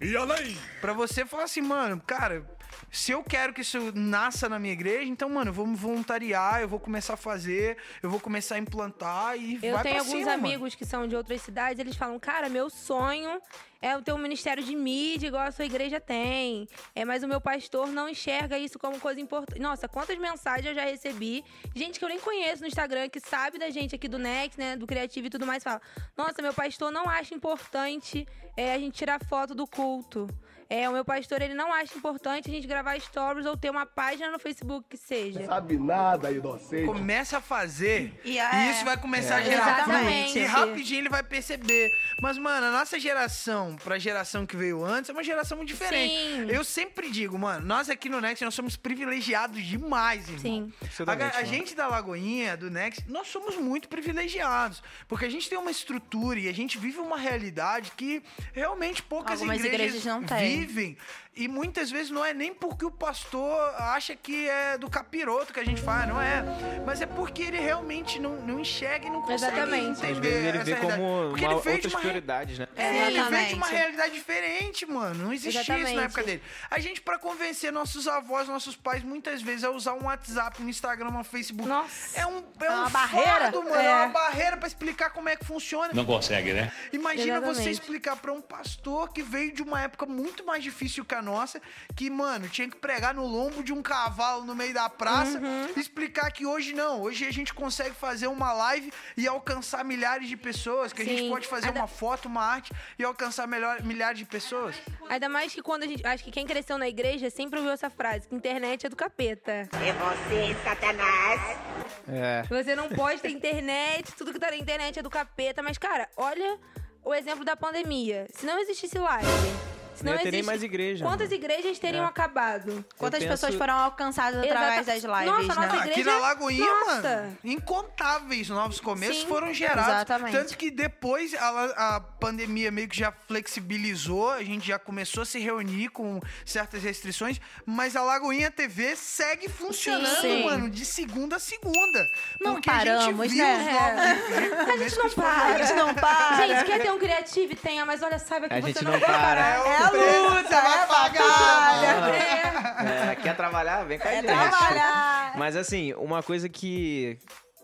e 0.01 0.15
além. 0.17 0.57
Pra 0.81 0.93
você 0.93 1.25
falar 1.25 1.43
assim, 1.43 1.61
mano, 1.61 2.01
cara, 2.05 2.45
Se 2.89 3.11
eu 3.11 3.23
quero 3.23 3.53
que 3.53 3.61
isso 3.61 3.91
nasça 3.95 4.49
na 4.49 4.59
minha 4.59 4.73
igreja, 4.73 5.03
então, 5.05 5.29
mano, 5.29 5.49
eu 5.49 5.53
vou 5.53 5.65
me 5.65 5.75
voluntariar, 5.75 6.61
eu 6.61 6.67
vou 6.67 6.79
começar 6.79 7.13
a 7.13 7.17
fazer, 7.17 7.77
eu 8.03 8.09
vou 8.09 8.19
começar 8.19 8.55
a 8.55 8.59
implantar 8.59 9.37
e 9.37 9.59
Eu 9.63 9.73
vai 9.75 9.83
tenho 9.83 9.95
pra 9.95 10.03
alguns 10.03 10.19
cima, 10.19 10.31
mano. 10.31 10.45
amigos 10.47 10.75
que 10.75 10.85
são 10.85 11.07
de 11.07 11.15
outras 11.15 11.41
cidades, 11.41 11.79
eles 11.79 11.95
falam, 11.95 12.19
cara, 12.19 12.49
meu 12.49 12.69
sonho 12.69 13.39
é 13.81 13.99
ter 14.01 14.13
um 14.13 14.17
ministério 14.17 14.63
de 14.63 14.75
mídia 14.75 15.27
igual 15.27 15.43
a 15.43 15.51
sua 15.51 15.65
igreja 15.65 15.99
tem. 15.99 16.67
É, 16.93 17.03
mas 17.03 17.23
o 17.23 17.27
meu 17.27 17.41
pastor 17.41 17.87
não 17.87 18.07
enxerga 18.07 18.57
isso 18.59 18.77
como 18.77 18.99
coisa 18.99 19.19
importante. 19.19 19.59
Nossa, 19.59 19.87
quantas 19.87 20.17
mensagens 20.17 20.67
eu 20.67 20.75
já 20.75 20.85
recebi. 20.85 21.43
Gente 21.75 21.97
que 21.97 22.05
eu 22.05 22.09
nem 22.09 22.19
conheço 22.19 22.61
no 22.61 22.67
Instagram, 22.67 23.09
que 23.09 23.19
sabe 23.19 23.57
da 23.57 23.69
gente 23.69 23.95
aqui 23.95 24.07
do 24.07 24.19
Next, 24.19 24.59
né? 24.59 24.75
Do 24.75 24.85
Criativo 24.85 25.27
e 25.27 25.29
tudo 25.29 25.45
mais, 25.47 25.63
fala: 25.63 25.81
Nossa, 26.15 26.41
meu 26.41 26.53
pastor 26.53 26.91
não 26.91 27.09
acha 27.09 27.33
importante 27.33 28.27
é, 28.55 28.73
a 28.73 28.77
gente 28.79 28.93
tirar 28.95 29.19
foto 29.25 29.55
do 29.55 29.65
culto. 29.65 30.27
É, 30.73 30.87
o 30.87 30.93
meu 30.93 31.03
pastor, 31.03 31.41
ele 31.41 31.53
não 31.53 31.73
acha 31.73 31.97
importante 31.97 32.49
a 32.49 32.53
gente 32.53 32.65
gravar 32.65 32.97
stories 32.97 33.45
ou 33.45 33.57
ter 33.57 33.69
uma 33.69 33.85
página 33.85 34.31
no 34.31 34.39
Facebook 34.39 34.87
que 34.89 34.95
seja. 34.95 35.45
Sabe 35.45 35.77
nada, 35.77 36.31
inocente. 36.31 36.85
Começa 36.85 37.39
a 37.39 37.41
fazer 37.41 38.17
E 38.23 38.35
e, 38.35 38.39
é- 38.39 38.71
isso 38.71 38.85
vai 38.85 38.95
começar 38.95 39.35
a 39.35 39.41
É. 39.41 39.43
gerar 39.43 39.83
fruto. 39.83 39.89
Exatamente. 39.89 40.39
E 40.39 40.45
rapidinho 40.45 40.99
ele 41.01 41.09
vai 41.09 41.23
perceber. 41.23 41.89
Mas, 42.21 42.37
mano, 42.37 42.67
a 42.67 42.71
nossa 42.71 42.97
geração 42.97 43.70
pra 43.75 43.97
geração 43.99 44.45
que 44.45 44.55
veio 44.55 44.83
antes 44.83 45.09
é 45.09 45.13
uma 45.13 45.23
geração 45.23 45.57
muito 45.57 45.69
diferente. 45.69 46.13
Sim. 46.13 46.47
Eu 46.49 46.63
sempre 46.63 47.09
digo, 47.09 47.37
mano, 47.37 47.65
nós 47.65 47.89
aqui 47.89 48.09
no 48.09 48.19
Next, 48.21 48.43
nós 48.43 48.53
somos 48.53 48.75
privilegiados 48.75 49.63
demais, 49.63 50.27
irmão. 50.27 50.39
Sim. 50.41 50.73
A, 51.05 51.37
a 51.39 51.43
gente 51.43 51.75
da 51.75 51.87
Lagoinha, 51.87 52.55
do 52.57 52.69
Next, 52.69 53.03
nós 53.07 53.27
somos 53.27 53.55
muito 53.57 53.87
privilegiados. 53.89 54.81
Porque 55.07 55.25
a 55.25 55.29
gente 55.29 55.49
tem 55.49 55.57
uma 55.57 55.71
estrutura 55.71 56.39
e 56.39 56.47
a 56.49 56.53
gente 56.53 56.77
vive 56.77 56.99
uma 56.99 57.17
realidade 57.17 57.91
que 57.95 58.21
realmente 58.53 59.01
poucas 59.03 59.39
Algumas 59.41 59.63
igrejas 59.63 60.03
não 60.05 60.23
têm. 60.23 60.59
vivem. 60.65 60.97
E 61.33 61.47
muitas 61.47 61.89
vezes 61.89 62.11
não 62.11 62.25
é 62.25 62.33
nem 62.33 62.53
porque 62.53 62.83
o 62.85 62.91
pastor 62.91 63.57
acha 63.77 64.13
que 64.17 64.49
é 64.49 64.77
do 64.77 64.89
capiroto 64.89 65.53
que 65.53 65.61
a 65.61 65.63
gente 65.65 65.81
faz, 65.81 66.05
não 66.05 66.19
é. 66.21 66.43
Mas 66.85 67.01
é 67.01 67.05
porque 67.05 67.43
ele 67.43 67.57
realmente 67.57 68.19
não, 68.19 68.35
não 68.41 68.59
enxerga 68.59 69.07
e 69.07 69.09
não 69.09 69.21
consegue 69.21 69.53
Exatamente. 69.55 69.99
entender 70.05 70.11
Às 70.11 70.17
vezes 70.19 70.45
ele 70.45 70.57
vê 70.57 70.73
realidade. 70.73 70.81
como 70.97 71.29
Porque 71.29 71.45
uma, 71.45 71.53
outras 71.55 71.85
uma 71.85 71.99
re- 71.99 71.99
prioridades, 72.01 72.59
né? 72.59 72.67
é, 72.75 73.07
ele 73.07 73.45
de 73.47 73.55
uma 73.61 73.67
Exatamente. 73.67 73.79
realidade 73.97 74.13
diferente, 74.13 74.85
mano. 74.85 75.25
Não 75.25 75.33
existia 75.33 75.61
isso 75.61 75.71
na 75.71 75.77
Exatamente. 75.79 76.05
época 76.05 76.23
dele. 76.23 76.43
A 76.69 76.79
gente, 76.79 77.01
pra 77.01 77.17
convencer 77.19 77.71
nossos 77.71 78.07
avós, 78.07 78.47
nossos 78.47 78.75
pais, 78.75 79.03
muitas 79.03 79.41
vezes, 79.41 79.63
a 79.63 79.69
usar 79.69 79.93
um 79.93 80.05
WhatsApp, 80.05 80.61
um 80.61 80.67
Instagram, 80.69 81.09
um 81.09 81.23
Facebook. 81.23 81.67
Nossa. 81.67 82.19
É 82.19 82.25
um, 82.25 82.43
é 82.59 82.69
uma 82.69 82.87
um 82.87 82.89
barreira? 82.89 83.29
fardo, 83.39 83.63
mano. 83.63 83.75
É. 83.75 83.85
É. 83.85 83.95
uma 84.05 84.07
barreira 84.13 84.57
pra 84.57 84.67
explicar 84.67 85.09
como 85.11 85.29
é 85.29 85.35
que 85.35 85.45
funciona. 85.45 85.93
Não 85.93 86.05
consegue, 86.05 86.53
né? 86.53 86.71
Imagina 86.91 87.39
você 87.39 87.49
Exatamente. 87.51 87.71
explicar 87.71 88.15
pra 88.17 88.31
um 88.33 88.41
pastor 88.41 89.11
que 89.13 89.21
veio 89.21 89.53
de 89.53 89.61
uma 89.61 89.81
época 89.81 90.05
muito 90.05 90.45
mais 90.45 90.63
difícil 90.63 91.03
que 91.05 91.13
a 91.15 91.21
nossa, 91.21 91.61
que, 91.95 92.09
mano, 92.09 92.47
tinha 92.49 92.69
que 92.69 92.75
pregar 92.77 93.13
no 93.13 93.25
lombo 93.25 93.63
de 93.63 93.71
um 93.73 93.81
cavalo 93.81 94.43
no 94.45 94.55
meio 94.55 94.73
da 94.73 94.89
praça, 94.89 95.37
Uhum. 95.39 95.69
explicar 95.77 96.31
que 96.31 96.45
hoje 96.45 96.73
não, 96.73 97.01
hoje 97.01 97.25
a 97.25 97.31
gente 97.31 97.53
consegue 97.53 97.95
fazer 97.95 98.27
uma 98.27 98.53
live 98.53 98.91
e 99.17 99.27
alcançar 99.27 99.83
milhares 99.83 100.27
de 100.29 100.37
pessoas, 100.37 100.93
que 100.93 101.01
a 101.01 101.05
gente 101.05 101.23
Sim. 101.23 101.29
pode 101.29 101.47
fazer 101.47 101.67
Ainda- 101.67 101.79
uma 101.81 101.87
foto, 101.87 102.27
uma 102.27 102.43
arte 102.43 102.71
e 102.97 103.03
alcançar 103.03 103.47
melhor, 103.51 103.83
milhares 103.83 104.17
de 104.17 104.25
pessoas. 104.25 104.75
Ainda 105.09 105.27
mais 105.27 105.53
que 105.53 105.61
quando 105.61 105.83
a 105.83 105.87
gente. 105.87 106.05
Acho 106.07 106.23
que 106.23 106.31
quem 106.31 106.47
cresceu 106.47 106.77
na 106.77 106.87
igreja 106.87 107.29
sempre 107.29 107.59
ouviu 107.59 107.73
essa 107.73 107.89
frase: 107.89 108.27
que 108.27 108.33
internet 108.33 108.85
é 108.85 108.89
do 108.89 108.95
capeta. 108.95 109.51
É 109.51 109.93
você, 109.93 110.55
Satanás. 110.63 111.59
É. 112.07 112.43
Você 112.49 112.75
não 112.75 112.89
pode 112.89 113.21
ter 113.21 113.29
internet, 113.29 114.13
tudo 114.15 114.31
que 114.33 114.39
tá 114.39 114.49
na 114.49 114.57
internet 114.57 114.97
é 114.97 115.03
do 115.03 115.09
capeta. 115.09 115.61
Mas, 115.61 115.77
cara, 115.77 116.09
olha 116.15 116.57
o 117.03 117.13
exemplo 117.13 117.43
da 117.43 117.55
pandemia. 117.55 118.27
Se 118.33 118.45
não 118.45 118.57
existisse 118.57 118.97
live. 118.97 119.70
Não 120.03 120.11
não 120.11 120.17
ia 120.19 120.23
ter 120.23 120.31
nem 120.31 120.43
mais 120.43 120.63
igreja, 120.63 121.05
Quantas 121.05 121.29
mano. 121.29 121.41
igrejas 121.43 121.79
teriam 121.79 122.03
É. 122.05 122.07
acabado? 122.07 122.83
Quantas 122.97 123.19
penso- 123.19 123.31
pessoas 123.31 123.55
foram 123.55 123.73
alcançadas 123.75 124.43
através 124.43 124.85
das 124.85 125.03
lives, 125.03 125.25
Nossa, 125.25 125.41
né? 125.61 125.67
nossa 125.67 125.77
Aqui 125.79 125.89
igreja- 125.91 126.11
na 126.11 126.17
Lagoinha, 126.19 126.65
Nossa. 126.65 127.01
mano, 127.01 127.37
incontáveis 127.43 128.49
novos 128.49 128.79
começos 128.79 129.21
Sim, 129.21 129.27
foram 129.27 129.53
gerados. 129.53 129.87
exatamente. 129.87 130.31
Tanto 130.37 130.57
que 130.57 130.69
depois 130.71 131.33
a, 131.35 131.95
a 131.95 131.99
pandemia 131.99 132.71
meio 132.71 132.87
que 132.87 132.97
já 132.97 133.11
flexibilizou, 133.27 134.31
a 134.31 134.43
gente 134.43 134.67
já 134.67 134.79
começou 134.79 135.23
a 135.23 135.25
se 135.25 135.39
reunir 135.39 135.89
com 135.89 136.19
certas 136.45 136.83
restrições, 136.83 137.39
mas 137.65 137.95
a 137.95 138.01
Lagoinha 138.03 138.49
TV 138.51 138.95
segue 138.95 139.47
funcionando, 139.49 140.21
Sim. 140.21 140.43
mano, 140.45 140.69
de 140.69 140.85
segunda 140.85 141.35
a 141.35 141.39
segunda. 141.39 142.07
Não 142.39 142.53
porque 142.53 142.69
a 142.69 142.73
paramos, 142.73 143.05
gente 143.05 143.29
viu 143.35 143.43
né? 143.45 143.57
os 143.57 143.73
novos 143.73 144.69
A 144.69 144.77
gente 144.77 144.97
não 144.97 145.09
para. 145.09 145.41
A 145.55 145.57
gente 145.57 145.73
não 145.73 145.93
para. 145.93 146.47
Gente, 146.47 146.65
quer 146.65 146.79
ter 146.81 146.91
um 146.91 146.99
criativo? 146.99 147.55
Tenha, 147.55 147.85
mas 147.85 148.01
olha, 148.01 148.19
saiba 148.19 148.47
que 148.47 148.53
A 148.55 148.59
você 148.61 148.67
gente 148.67 148.83
não 148.83 148.91
não 148.93 148.99
para. 148.99 149.11
parar. 149.17 149.61
o 149.61 149.67
É 149.67 149.77
a 149.77 149.89
que 149.89 149.90
luta, 149.91 150.61
vai 150.61 150.83
é 150.83 150.85
pagar. 150.87 151.83
É. 151.83 153.11
É, 153.11 153.15
quer 153.15 153.35
trabalhar? 153.35 153.83
Vem 153.83 153.99
com 153.99 154.07
a 154.07 154.11
É 154.11 154.15
gente. 154.15 154.25
trabalhar. 154.25 155.33
Mas 155.37 155.55
assim, 155.55 155.93
uma 155.93 156.23
coisa 156.23 156.49
que, 156.49 157.17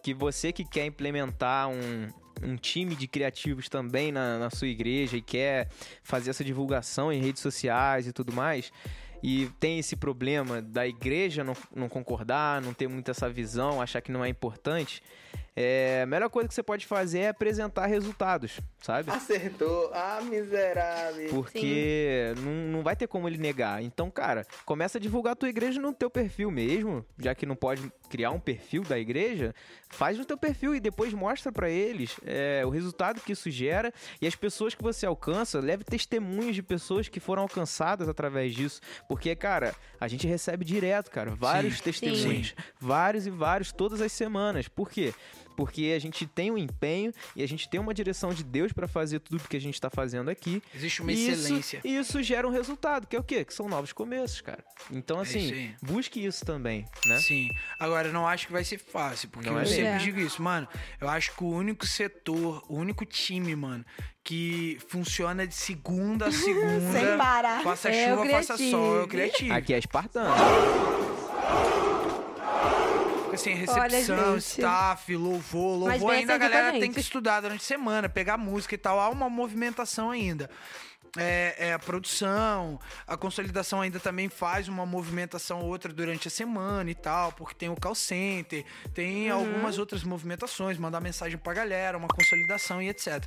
que 0.04 0.14
você 0.14 0.52
que 0.52 0.64
quer 0.64 0.86
implementar 0.86 1.70
um, 1.70 2.08
um 2.44 2.56
time 2.56 2.96
de 2.96 3.08
criativos 3.08 3.68
também 3.70 4.12
na, 4.12 4.38
na 4.38 4.50
sua 4.50 4.68
igreja 4.68 5.18
e 5.18 5.22
quer 5.22 5.70
fazer 6.04 6.30
essa 6.30 6.44
divulgação 6.44 7.12
em 7.12 7.22
redes 7.22 7.42
sociais 7.42 8.08
e 8.08 8.14
tudo 8.14 8.32
mais, 8.32 8.72
e 9.24 9.50
tem 9.60 9.80
esse 9.80 9.96
problema 9.96 10.62
da 10.62 10.88
igreja 10.88 11.44
não, 11.44 11.56
não 11.76 11.90
concordar, 11.90 12.62
não 12.62 12.74
ter 12.74 12.88
muito 12.88 13.10
essa 13.10 13.28
visão, 13.30 13.82
achar 13.82 14.02
que 14.02 14.12
não 14.12 14.24
é 14.24 14.30
importante, 14.30 15.02
é, 15.59 16.01
a 16.04 16.06
melhor 16.06 16.30
coisa 16.30 16.48
que 16.48 16.54
você 16.54 16.62
pode 16.62 16.86
fazer 16.86 17.21
é 17.21 17.30
apresentar 17.30 17.88
resultados, 17.88 18.62
sabe? 18.80 19.09
Acertou. 19.09 19.89
Ah, 19.92 20.21
miserável. 20.21 21.30
Porque 21.31 22.31
não, 22.38 22.51
não 22.77 22.83
vai 22.83 22.95
ter 22.95 23.07
como 23.07 23.27
ele 23.27 23.39
negar. 23.39 23.81
Então, 23.81 24.12
cara, 24.12 24.45
começa 24.65 25.00
a 25.00 25.01
divulgar 25.01 25.33
a 25.33 25.36
tua 25.36 25.50
igreja 25.50 25.81
no 25.81 25.92
teu 25.92 26.12
perfil 26.12 26.51
mesmo, 26.51 27.04
já 27.18 27.33
que 27.33 27.48
não 27.48 27.56
pode 27.56 27.92
criar 28.07 28.30
um 28.30 28.39
perfil 28.39 28.83
da 28.83 29.00
igreja, 29.00 29.51
faz 29.89 30.15
no 30.15 30.25
teu 30.25 30.38
perfil 30.38 30.75
e 30.75 30.80
depois 30.80 31.12
mostra 31.12 31.51
pra 31.51 31.68
eles 31.71 32.18
é, 32.24 32.63
o 32.63 32.69
resultado 32.69 33.19
que 33.19 33.31
isso 33.31 33.50
gera 33.50 33.92
e 34.21 34.27
as 34.27 34.36
pessoas 34.36 34.75
que 34.75 34.83
você 34.83 35.07
alcança, 35.07 35.59
leve 35.59 35.83
testemunhos 35.83 36.54
de 36.54 36.62
pessoas 36.62 37.09
que 37.09 37.19
foram 37.19 37.42
alcançadas 37.42 38.07
através 38.07 38.54
disso, 38.54 38.80
porque, 39.09 39.36
cara, 39.36 39.74
a 40.00 40.07
gente 40.07 40.27
recebe 40.27 40.63
direto, 40.63 41.09
cara, 41.09 41.31
vários 41.31 41.77
Sim. 41.77 41.83
testemunhos, 41.83 42.54
vários 42.80 43.25
e 43.25 43.31
vários 43.31 43.71
todas 43.71 44.01
as 44.01 44.12
semanas. 44.12 44.68
Por 44.68 44.92
quê? 44.92 45.15
Porque 45.57 45.92
a 45.95 46.00
gente 46.00 46.25
tem 46.27 46.51
um 46.51 46.57
empenho 46.57 47.12
e 47.36 47.42
a 47.44 47.48
gente 47.48 47.68
tem 47.68 47.80
uma 47.80 47.94
direção 47.94 48.31
de 48.33 48.44
Deus 48.44 48.71
pra 48.71 48.88
fazer 48.88 49.19
tudo 49.19 49.48
que 49.50 49.57
a 49.57 49.59
gente 49.59 49.81
tá 49.81 49.89
fazendo 49.89 50.30
aqui. 50.30 50.62
Existe 50.74 51.01
uma 51.01 51.12
E 51.12 51.27
excelência. 51.30 51.77
Isso, 51.80 51.88
e 51.88 51.98
isso 51.98 52.24
gera 52.24 52.48
um 52.48 52.51
resultado, 52.51 53.07
que 53.07 53.15
é 53.15 53.19
o 53.19 53.24
quê? 53.24 53.44
Que 53.44 53.54
são 53.54 53.68
novos 53.68 53.92
começos, 53.92 54.39
cara. 54.39 54.63
Então, 54.92 55.19
É 55.19 55.24
isso 55.24 55.38
assim, 55.38 55.51
aí. 55.51 55.75
busque 55.81 56.24
isso 56.24 56.45
também, 56.45 56.86
né? 57.07 57.18
Sim. 57.18 57.50
Agora, 57.80 58.09
eu 58.09 58.13
não 58.13 58.27
acho 58.27 58.45
que 58.45 58.54
vai 58.54 58.63
ser 58.63 58.77
fácil, 58.77 59.30
porque 59.30 59.50
Não 59.50 59.56
eu 59.57 59.62
é 59.63 59.65
sempre 59.65 59.83
mesmo. 59.83 60.00
digo 60.00 60.19
isso, 60.19 60.42
mano. 60.42 60.68
Eu 61.01 61.09
acho 61.09 61.36
que 61.36 61.44
o 61.44 61.48
único 61.48 61.87
setor, 61.87 62.64
o 62.69 62.76
único 62.76 63.04
time, 63.04 63.56
mano, 63.56 63.83
que 64.23 64.78
funciona 64.87 65.47
de 65.47 65.56
segunda 65.56 66.28
a 66.28 66.31
segunda. 66.31 66.92
Sem 66.92 67.18
parar. 67.18 67.64
Faça 67.64 67.90
É 67.90 68.14
o 68.14 68.18
chuva, 68.19 68.30
faça 68.30 68.57
sol, 68.57 68.99
é 68.99 69.04
o 69.04 69.07
criativo. 69.07 69.54
Aqui 69.54 69.73
é 69.73 69.80
espartano. 69.80 70.35
Assim, 73.42 73.54
recepção, 73.54 74.32
Olha, 74.32 74.38
staff, 74.38 75.16
louvor. 75.16 75.78
Louvor 75.78 76.12
ainda 76.12 76.36
a 76.36 76.38
galera 76.38 76.72
tem 76.72 76.92
que 76.92 77.00
estudar 77.00 77.42
durante 77.42 77.62
a 77.62 77.66
semana, 77.66 78.10
pegar 78.10 78.38
música 78.38 78.76
e 78.76 78.78
tal. 78.78 79.00
Há 79.00 79.10
uma 79.10 79.30
movimentação 79.30 80.12
ainda. 80.12 80.50
É, 81.20 81.70
é, 81.70 81.74
a 81.74 81.80
produção, 81.80 82.80
a 83.08 83.18
consolidação 83.18 83.82
ainda 83.82 84.00
também 84.00 84.30
faz 84.30 84.68
uma 84.68 84.86
movimentação 84.86 85.62
ou 85.62 85.68
outra 85.68 85.92
durante 85.92 86.28
a 86.28 86.32
semana 86.32 86.92
e 86.92 86.94
tal, 86.96 87.32
porque 87.32 87.56
tem 87.56 87.70
o 87.70 87.76
call 87.76 87.96
center, 87.96 88.64
tem 88.94 89.32
Uhum. 89.32 89.38
algumas 89.40 89.80
outras 89.80 90.04
movimentações, 90.04 90.78
mandar 90.78 91.00
mensagem 91.00 91.38
pra 91.38 91.54
galera, 91.54 91.98
uma 91.98 92.08
consolidação 92.08 92.82
e 92.82 92.90
etc. 92.90 93.24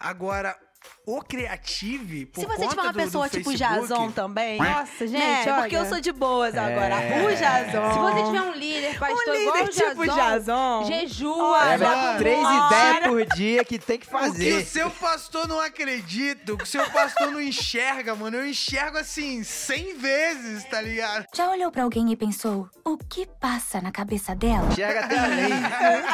Agora, 0.00 0.56
o 1.04 1.20
Creative, 1.22 2.26
por 2.26 2.40
Se 2.40 2.46
você 2.46 2.56
conta 2.58 2.68
tiver 2.70 2.82
uma 2.82 2.92
do- 2.92 2.98
do 2.98 3.04
pessoa 3.04 3.28
tipo 3.28 3.50
Facebook, 3.50 3.80
Jason 3.88 4.10
também. 4.12 4.58
Nossa, 4.58 5.06
gente, 5.06 5.18
né? 5.18 5.44
olha. 5.48 5.60
Porque 5.62 5.76
eu 5.76 5.84
sou 5.86 6.00
de 6.00 6.12
boas 6.12 6.56
agora. 6.56 6.94
É. 7.02 7.24
O 7.26 7.30
Jason. 7.34 7.92
Se 7.92 7.98
você 7.98 8.24
tiver 8.26 8.42
um 8.42 8.52
líder, 8.52 8.98
pastor, 8.98 9.18
um 9.28 9.32
líder 9.32 9.62
o 9.64 9.68
tipo 9.68 10.04
Jason, 10.04 10.14
Jason. 10.14 10.84
jejua, 10.86 11.78
mano. 11.78 12.18
Três 12.18 12.38
ideias 12.40 12.98
por 13.08 13.24
dia 13.36 13.64
que 13.64 13.78
tem 13.78 13.98
que 13.98 14.06
O 14.06 14.10
que 14.10 14.14
o 14.16 14.18
fazer. 14.20 14.64
seu 14.64 14.90
pastor 14.90 15.48
não 15.48 15.60
acredita, 15.60 16.52
o 16.54 16.56
que 16.58 16.64
o 16.64 16.66
seu 16.66 16.88
pastor 16.90 17.32
não 17.32 17.40
enxerga, 17.40 18.14
mano, 18.14 18.36
eu 18.36 18.46
enxergo 18.46 18.98
assim, 18.98 19.42
100 19.42 19.96
vezes, 19.96 20.64
tá 20.64 20.80
ligado? 20.80 21.26
Já 21.34 21.50
olhou 21.50 21.70
pra 21.72 21.82
alguém 21.82 22.12
e 22.12 22.16
pensou, 22.16 22.68
o 22.84 22.96
que 22.96 23.26
passa 23.40 23.80
na 23.80 23.90
cabeça 23.90 24.34
dela? 24.36 24.68
Enxerga 24.70 25.00
até 25.04 25.18
além. 25.18 25.52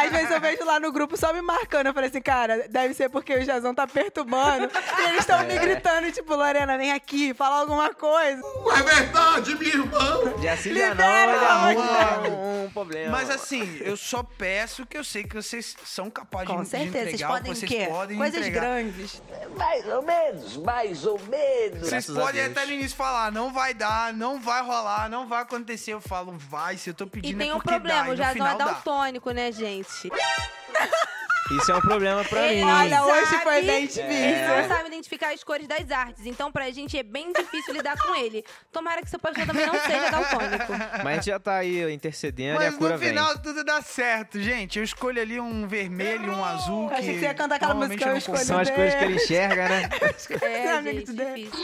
Às 0.07 0.11
vezes 0.11 0.31
eu 0.31 0.41
vejo 0.41 0.65
lá 0.65 0.81
no 0.81 0.91
grupo 0.91 1.17
só 1.17 1.33
me 1.33 1.43
marcando. 1.43 1.89
Eu 1.89 1.95
falei 1.95 2.09
assim, 2.09 2.23
cara, 2.23 2.67
deve 2.69 2.95
ser 2.95 3.09
porque 3.11 3.35
o 3.35 3.45
Jason 3.45 3.75
tá 3.75 3.87
perturbando 3.87 4.58
E 4.59 5.03
eles 5.09 5.21
estão 5.21 5.45
me 5.45 5.59
gritando, 5.59 6.11
tipo, 6.13 6.35
Lorena, 6.35 6.77
vem 6.77 6.93
aqui, 6.93 7.33
fala 7.35 7.61
alguma 7.61 7.93
coisa. 7.95 8.43
É 8.77 8.83
verdade, 8.83 9.55
minha 9.55 9.71
irmã. 9.75 10.35
Já 10.43 10.57
se 10.57 10.75
já 10.75 10.95
de 10.95 11.03
arruma 11.03 12.29
um, 12.29 12.65
um 12.65 12.71
problema. 12.71 13.11
Mas 13.13 13.31
assim, 13.31 13.79
eu 13.81 13.97
só 13.97 14.23
peço 14.23 14.85
que 14.87 14.97
eu 14.99 15.05
sei 15.05 15.25
que 15.25 15.35
vocês 15.37 15.77
são 15.85 16.11
capazes 16.11 16.49
Com 16.49 16.57
de, 16.59 16.65
de 16.65 16.69
certeza, 16.71 16.93
vocês 16.93 17.15
entregar 17.15 17.31
o 17.31 17.35
que 17.35 17.39
podem 17.39 17.53
o 17.53 17.57
vocês 17.57 17.71
quê? 17.71 17.87
podem 17.89 18.17
Coisas 18.19 18.39
entregar. 18.41 18.61
grandes. 18.61 19.23
Mais 19.57 19.87
ou 19.87 20.03
menos, 20.03 20.57
mais 20.59 21.07
ou 21.07 21.21
menos. 21.21 21.81
Vocês 21.89 22.07
podem 22.07 22.45
até 22.45 22.67
no 22.67 22.73
início 22.73 22.97
falar, 22.97 23.31
não 23.33 23.53
vai 23.53 23.73
dar, 23.75 24.13
não 24.13 24.41
vai 24.41 24.63
rolar, 24.63 25.09
não 25.09 25.27
vai 25.29 25.43
acontecer. 25.43 25.93
Eu 25.93 26.01
falo, 26.01 26.35
vai, 26.37 26.77
se 26.77 26.91
eu 26.91 26.95
tô 26.95 27.05
E 27.05 27.09
pedindo 27.09 27.39
tem 27.39 27.51
é 27.51 27.55
um 27.55 27.59
dá. 27.59 27.65
problema, 27.65 28.07
e 28.07 28.09
o 28.09 28.11
no 28.11 28.17
Jazão 28.17 28.47
é 28.47 28.55
dá. 28.57 28.65
daltônico, 28.65 29.31
né, 29.31 29.51
gente? 29.53 30.11
Isso 31.51 31.73
é 31.73 31.75
um 31.75 31.81
problema 31.81 32.23
pra 32.25 32.47
Ele 32.53 32.63
mim. 32.65 32.71
Olha, 32.71 33.05
hoje 33.05 33.27
sabe- 33.31 33.43
foi 33.43 33.63
bem 33.63 33.77
Ele 33.77 33.87
difícil. 33.87 34.49
não 34.63 34.69
sabe 34.69 34.89
identificar 34.89 35.33
as 35.33 35.43
cores 35.43 35.67
das 35.67 35.91
artes, 35.91 36.27
então 36.27 36.53
pra 36.53 36.71
gente 36.71 36.99
é 36.99 37.03
bem 37.03 37.33
difícil 37.33 37.73
lidar 37.73 37.97
com 37.99 38.15
ele. 38.15 38.45
Tomara 38.71 39.01
que 39.01 39.09
seu 39.09 39.19
pastor 39.19 39.47
também 39.47 39.65
não 39.67 39.75
seja 39.81 40.11
daltônico. 40.11 40.73
Mas 41.03 41.07
a 41.07 41.13
gente 41.15 41.27
já 41.27 41.41
tá 41.41 41.57
aí 41.57 41.91
intercedendo 41.93 42.61
e 42.61 42.65
Mas 42.67 42.75
a 42.75 42.77
cura 42.79 42.93
no 42.95 42.99
final 42.99 43.33
vem. 43.33 43.43
tudo 43.43 43.65
dá 43.65 43.81
certo, 43.81 44.41
gente. 44.43 44.79
Eu 44.79 44.85
escolho 44.85 45.23
ali 45.23 45.41
um 45.41 45.67
vermelho, 45.67 46.33
um 46.33 46.45
azul. 46.45 46.91
Achei 46.91 47.05
que 47.05 47.13
que 47.15 47.19
você 47.21 47.25
ia 47.27 47.35
cantar 47.35 47.55
aquela 47.57 47.73
normalmente 47.73 47.99
música, 47.99 48.11
eu 48.11 48.15
eu 48.15 48.19
escolho. 48.19 48.45
São 48.45 48.61
as 48.61 48.71
coisas 48.71 48.95
que 48.95 49.05
ele 49.05 49.15
enxerga, 49.15 49.69
né? 49.69 49.89
É, 50.43 50.83
gente, 50.83 51.13
difícil. 51.13 51.61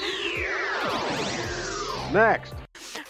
Next. 2.12 2.54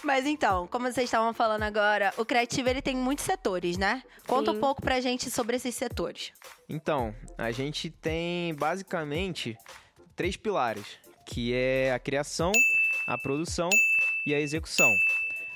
Mas 0.02 0.26
então, 0.26 0.66
como 0.66 0.90
vocês 0.90 1.04
estavam 1.04 1.32
falando 1.32 1.62
agora, 1.62 2.12
o 2.16 2.24
criativo 2.24 2.68
ele 2.68 2.82
tem 2.82 2.96
muitos 2.96 3.24
setores, 3.24 3.76
né? 3.76 4.02
Conta 4.26 4.50
Sim. 4.50 4.56
um 4.56 4.60
pouco 4.60 4.82
pra 4.82 5.00
gente 5.00 5.30
sobre 5.30 5.56
esses 5.56 5.74
setores. 5.74 6.32
Então, 6.68 7.14
a 7.36 7.50
gente 7.52 7.90
tem 7.90 8.54
basicamente 8.54 9.56
três 10.16 10.36
pilares, 10.36 10.98
que 11.26 11.52
é 11.54 11.92
a 11.92 11.98
criação, 11.98 12.52
a 13.06 13.18
produção 13.18 13.68
e 14.26 14.34
a 14.34 14.40
execução. 14.40 14.90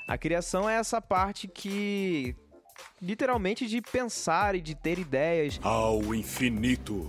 A 0.07 0.17
criação 0.17 0.69
é 0.69 0.75
essa 0.75 1.01
parte 1.01 1.47
que 1.47 2.35
literalmente 3.01 3.67
de 3.67 3.81
pensar 3.81 4.55
e 4.55 4.61
de 4.61 4.75
ter 4.75 4.99
ideias 4.99 5.59
Ao 5.61 6.13
infinito 6.13 7.07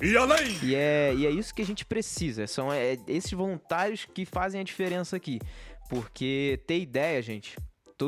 e 0.00 0.16
além. 0.16 0.58
E 0.62 0.74
é, 0.74 1.14
e 1.14 1.26
é 1.26 1.30
isso 1.30 1.54
que 1.54 1.62
a 1.62 1.66
gente 1.66 1.84
precisa. 1.84 2.46
São 2.46 2.72
é, 2.72 2.98
esses 3.06 3.32
voluntários 3.32 4.04
que 4.04 4.26
fazem 4.26 4.60
a 4.60 4.64
diferença 4.64 5.16
aqui. 5.16 5.40
Porque 5.88 6.60
ter 6.66 6.78
ideia, 6.78 7.22
gente, 7.22 7.56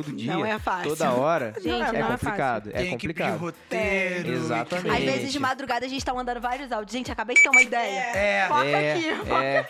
todo 0.02 0.12
dia, 0.16 0.32
Não 0.32 0.44
é 0.44 0.58
fácil. 0.58 0.90
toda 0.90 1.12
hora, 1.12 1.52
Gente, 1.60 1.68
é 1.82 1.92
não 1.92 2.00
é 2.00 2.02
complicado. 2.12 2.70
É 2.70 2.72
Tem 2.72 2.94
equipe 2.94 3.12
de 3.14 3.20
complicado. 3.22 3.38
roteiro. 3.38 4.32
Exatamente. 4.32 4.90
Às 4.96 5.04
vezes 5.04 5.32
de 5.32 5.38
madrugada 5.38 5.86
a 5.86 5.88
gente 5.88 6.04
tá 6.04 6.12
mandando 6.14 6.40
vários 6.40 6.70
áudios. 6.72 6.92
Gente, 6.92 7.10
acabei 7.10 7.36
de 7.36 7.42
ter 7.42 7.48
uma 7.48 7.62
ideia. 7.62 8.00
É, 8.16 8.46
Foca 8.48 8.64
É, 8.66 8.92
aqui. 8.92 9.08
é, 9.32 9.66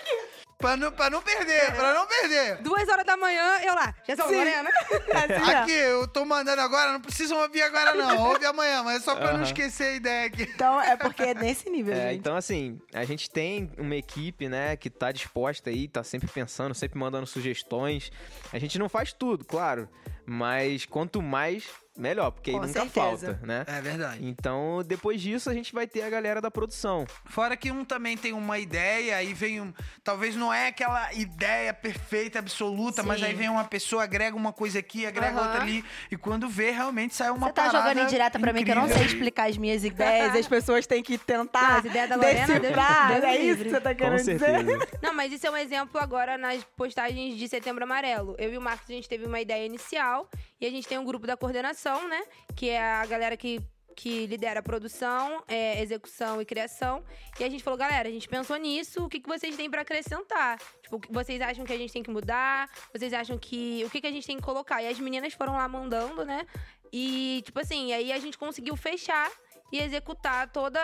pra 0.59 0.76
não, 0.76 0.90
pra 0.90 1.11
não 1.11 1.21
perder, 1.23 1.75
pra 1.75 1.92
não 1.95 2.06
perder. 2.06 2.56
Duas 2.62 2.88
horas 2.88 3.04
da 3.04 3.16
manhã, 3.16 3.59
eu 3.62 3.75
lá. 3.75 3.95
Já 4.09 4.16
sou 4.16 4.28
Sim. 4.28 4.37
Lorena. 4.37 4.71
Assim, 5.14 5.50
ó. 5.54 5.62
Aqui, 5.62 5.73
eu 5.73 6.09
tô 6.09 6.25
mandando 6.25 6.61
agora, 6.62 6.92
não 6.92 7.00
precisam 7.00 7.38
ouvir 7.40 7.62
agora 7.62 7.95
não, 7.95 8.25
ouve 8.33 8.45
amanhã, 8.47 8.83
mas 8.83 8.97
é 8.97 9.00
só 9.04 9.14
pra 9.14 9.26
eu 9.26 9.33
não 9.33 9.40
Aham. 9.40 9.45
esquecer 9.45 9.85
a 9.88 9.92
ideia 9.95 10.26
aqui. 10.26 10.42
Então 10.42 10.80
é 10.80 10.97
porque 10.97 11.23
é 11.23 11.35
nesse 11.35 11.68
nível, 11.68 11.92
É, 11.95 12.09
gente. 12.11 12.18
então 12.21 12.35
assim, 12.37 12.80
a 12.95 13.04
gente 13.04 13.28
tem 13.30 13.71
uma 13.78 13.95
equipe, 13.97 14.49
né, 14.49 14.76
que 14.76 14.88
tá 14.88 15.12
disposta 15.12 15.68
aí, 15.71 15.88
tá 15.88 16.02
sempre 16.02 16.28
pensando, 16.28 16.75
sempre 16.75 16.99
mandando 16.99 17.26
sugestões. 17.26 18.11
A 18.52 18.59
gente 18.59 18.78
não 18.78 18.88
faz 18.88 19.12
tudo, 19.12 19.45
claro, 19.45 19.88
mas 20.26 20.85
quanto 20.85 21.23
mais, 21.23 21.64
melhor, 21.97 22.31
porque 22.31 22.50
aí 22.50 22.57
Com 22.57 22.62
nunca 22.67 22.81
certeza. 22.81 23.26
falta, 23.35 23.47
né? 23.47 23.65
É 23.67 23.81
verdade. 23.81 24.25
Então, 24.26 24.83
depois 24.87 25.21
disso, 25.21 25.49
a 25.50 25.55
gente 25.55 25.73
vai 25.73 25.87
ter 25.87 26.03
a 26.03 26.11
galera 26.11 26.41
da 26.41 26.50
produção. 26.50 27.07
Fora 27.26 27.57
que 27.57 27.71
um 27.71 27.85
também 27.85 28.17
tem 28.17 28.33
uma 28.33 28.59
ideia, 28.59 29.17
aí 29.17 29.33
vem 29.35 29.61
um. 29.61 29.73
Talvez 30.05 30.37
não 30.37 30.53
é 30.53 30.69
aquela 30.69 31.12
ideia 31.15 31.73
perfeita, 31.75 32.38
absoluta, 32.38 33.03
mas 33.03 33.21
Sim. 33.21 33.26
aí 33.26 33.35
vem 33.35 33.49
uma 33.49 33.65
pessoa, 33.65 34.03
agrega 34.05 34.37
uma 34.37 34.53
coisa 34.53 34.79
aqui, 34.79 35.07
agrega 35.07 35.37
Aham. 35.37 35.43
outra 35.43 35.61
ali. 35.62 35.85
E 36.11 36.17
quando 36.17 36.49
vê, 36.49 36.71
realmente 36.71 37.15
sai 37.15 37.31
uma 37.31 37.47
Você 37.47 37.53
tá 37.53 37.62
parada 37.65 37.79
jogando 37.91 38.05
indireta 38.07 38.38
pra 38.38 38.53
mim 38.53 38.65
que 38.65 38.71
eu 38.71 38.75
não 38.76 38.85
sei 38.87 38.93
incrível. 38.97 39.15
explicar 39.15 39.49
as 39.49 39.57
minhas 39.59 39.85
ideias, 39.85 40.35
as 40.35 40.49
pessoas 40.49 40.87
têm 40.87 41.03
que 41.03 41.12
Não, 41.12 41.25
tentar 41.25 41.76
as 41.79 41.85
ideias 41.85 42.09
da 42.09 42.17
Lorena, 42.17 42.47
Deus- 42.47 42.61
decifrar. 42.62 43.09
Deus 43.12 43.25
é 43.25 43.38
me 43.38 43.49
isso 43.50 43.62
que 43.65 43.71
você 43.71 43.81
tá 43.81 43.91
Com 43.91 43.97
querendo 43.97 44.25
dizer? 44.25 44.88
Não, 45.03 45.15
mas 45.15 45.33
isso 45.33 45.47
é 45.47 45.50
um 45.50 45.57
exemplo 45.57 46.00
agora 46.00 46.37
nas 46.38 46.62
postagens 46.76 47.37
de 47.37 47.49
Setembro 47.49 47.85
Amarelo. 47.85 48.35
Eu 48.38 48.53
e 48.53 48.59
o 48.59 48.61
Marcos, 48.61 48.88
a 48.88 48.93
gente 48.93 49.09
teve 49.09 49.25
uma 49.26 49.41
ideia 49.41 49.65
inicial 49.67 50.29
e 50.61 50.67
a 50.67 50.71
gente 50.71 50.89
tem 50.89 50.99
um 50.99 51.05
grupo 51.05 51.27
da 51.27 51.37
coordenação, 51.37 52.09
né? 52.09 52.23
Que 52.55 52.71
é 52.71 52.83
a 52.83 53.05
galera 53.07 53.37
que, 53.37 53.61
que 53.95 54.27
lidera 54.27 54.61
a 54.61 54.63
produção, 54.63 55.43
é, 55.47 55.83
execução 55.83 56.41
e 56.41 56.45
criação. 56.45 57.05
E 57.39 57.45
a 57.45 57.49
gente 57.49 57.63
falou, 57.63 57.79
galera, 57.79 58.09
a 58.09 58.13
gente 58.13 58.29
pensou 58.29 58.57
nisso, 58.57 59.05
o 59.05 59.09
que, 59.09 59.21
que 59.21 59.29
vocês 59.29 59.55
têm 59.57 59.71
pra 59.71 59.83
acrescentar? 59.83 60.59
Tipo, 60.83 61.01
vocês 61.11 61.41
acham 61.41 61.65
que 61.65 61.73
a 61.73 61.79
gente 61.79 61.93
tem 61.93 62.03
que 62.03 62.11
mudar? 62.11 62.71
Vocês 62.93 63.13
acham 63.13 63.39
que... 63.39 63.85
O 63.85 63.91
que, 63.91 64.01
que 64.01 64.07
a 64.07 64.13
gente 64.13 64.27
tem 64.27 64.37
que 64.37 64.43
colocar? 64.43 64.83
E 64.83 64.89
as 64.89 64.99
meninas 64.99 65.35
foram 65.35 65.53
lá 65.55 65.69
mandando, 65.69 66.25
né? 66.25 66.47
E, 66.93 67.43
tipo 67.45 67.61
assim, 67.61 67.93
aí 67.93 68.13
a 68.13 68.19
gente 68.19 68.39
conseguiu 68.39 68.77
fechar 68.77 69.31
e 69.73 69.79
executar 69.79 70.49
todas 70.51 70.83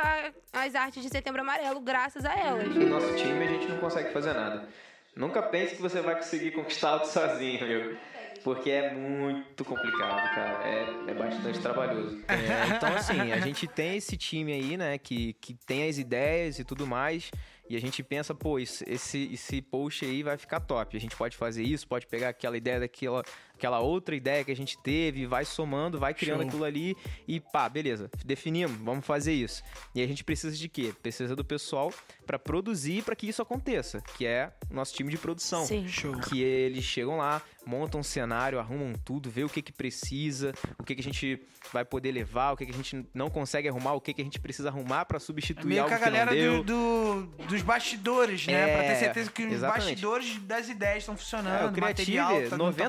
as 0.53 0.75
artes 0.75 1.03
de 1.03 1.09
Setembro 1.09 1.41
Amarelo 1.41 1.81
graças 1.81 2.25
a 2.25 2.35
elas. 2.35 2.69
No 2.69 2.87
nosso 2.89 3.15
time 3.17 3.45
a 3.45 3.49
gente 3.49 3.69
não 3.69 3.79
consegue 3.79 4.13
fazer 4.13 4.35
nada. 4.35 4.69
Nunca 5.15 5.43
pense 5.43 5.77
que 5.77 5.83
você 5.83 6.01
vai 6.01 6.17
conseguir 6.17 6.53
conquistar 6.53 6.91
algo 6.91 7.07
sozinho, 7.07 7.67
meu. 7.67 7.97
Porque 8.43 8.71
é 8.71 8.93
muito 8.95 9.65
complicado, 9.65 10.35
cara. 10.35 10.69
É, 10.69 11.11
é 11.11 11.15
bastante 11.15 11.59
trabalhoso. 11.61 12.23
É, 12.29 12.77
então, 12.77 12.95
assim, 12.95 13.33
a 13.33 13.41
gente 13.41 13.67
tem 13.67 13.97
esse 13.97 14.17
time 14.17 14.53
aí, 14.53 14.77
né, 14.77 14.99
que, 14.99 15.35
que 15.35 15.55
tem 15.55 15.89
as 15.89 15.99
ideias 15.99 16.59
e 16.59 16.65
tudo 16.65 16.87
mais. 16.87 17.31
E 17.69 17.77
a 17.77 17.81
gente 17.81 18.03
pensa, 18.03 18.35
pô, 18.35 18.59
esse, 18.59 18.85
esse 18.91 19.63
post 19.63 20.05
aí 20.05 20.23
vai 20.23 20.37
ficar 20.37 20.61
top. 20.61 20.97
A 20.97 21.01
gente 21.01 21.17
pode 21.17 21.37
fazer 21.37 21.63
isso, 21.63 21.87
pode 21.87 22.07
pegar 22.07 22.29
aquela 22.31 22.57
ideia 22.57 22.81
daquela 22.81 23.23
aquela 23.55 23.81
outra 23.81 24.15
ideia 24.17 24.45
que 24.45 24.51
a 24.51 24.57
gente 24.57 24.77
teve, 24.83 25.27
vai 25.27 25.45
somando, 25.45 25.99
vai 25.99 26.13
criando 26.15 26.41
Show. 26.41 26.49
aquilo 26.49 26.65
ali 26.65 26.97
e 27.29 27.39
pá, 27.41 27.69
beleza, 27.69 28.11
definimos, 28.25 28.77
vamos 28.79 29.07
fazer 29.07 29.33
isso. 29.33 29.63
E 29.95 30.03
a 30.03 30.07
gente 30.07 30.25
precisa 30.25 30.57
de 30.57 30.69
quê? 30.69 30.93
Precisa 31.03 31.37
do 31.37 31.45
pessoal 31.45 31.93
pra 32.27 32.39
produzir 32.39 33.03
para 33.03 33.15
que 33.17 33.29
isso 33.29 33.43
aconteça, 33.43 34.01
que 34.17 34.27
é 34.27 34.53
o 34.71 34.75
nosso 34.75 34.95
time 34.95 35.11
de 35.11 35.19
produção. 35.19 35.65
Sim. 35.67 35.87
Show. 35.89 36.13
Que 36.21 36.43
eles 36.43 36.85
chegam 36.85 37.19
lá, 37.19 37.43
montam 37.67 38.01
um 38.01 38.05
cenário, 38.05 38.59
arrumam 38.59 38.93
tudo, 39.05 39.31
vê 39.31 39.45
o 39.45 39.49
que 39.49 39.63
que 39.63 39.73
precisa, 39.73 40.53
o 40.79 40.83
que 40.85 40.95
que 40.95 41.01
a 41.01 41.05
gente 41.05 41.41
vai 41.73 41.85
poder 41.85 42.11
levar, 42.13 42.53
o 42.53 42.57
que 42.57 42.65
que 42.67 42.73
a 42.73 42.75
gente 42.75 43.07
não 43.15 43.31
consegue 43.31 43.69
arrumar, 43.69 43.93
o 43.95 44.01
que 44.01 44.13
que 44.15 44.21
a 44.21 44.25
gente 44.25 44.41
precisa 44.41 44.69
arrumar 44.69 45.05
pra 45.05 45.17
É 45.17 45.21
substituir 45.21 45.67
meio 45.67 45.83
algo 45.83 45.89
que 45.89 45.95
a 45.95 45.99
que 45.99 46.05
não 46.11 46.13
galera 46.13 46.31
deu. 46.33 46.63
do, 46.65 47.23
do- 47.27 47.47
dos 47.47 47.63
bastidores, 47.63 48.47
né? 48.47 48.53
É, 48.71 48.75
pra 48.77 48.83
ter 48.89 48.97
certeza 48.97 49.31
que 49.31 49.45
os 49.45 49.53
exatamente. 49.53 49.85
bastidores 49.91 50.39
das 50.41 50.69
ideias 50.69 50.99
estão 50.99 51.15
É, 51.15 51.19
funcionando, 51.19 51.71
o 51.71 51.73
criativo, 51.73 52.17
material 52.19 52.51
tá, 52.51 52.57
não 52.57 52.73
tá 52.73 52.85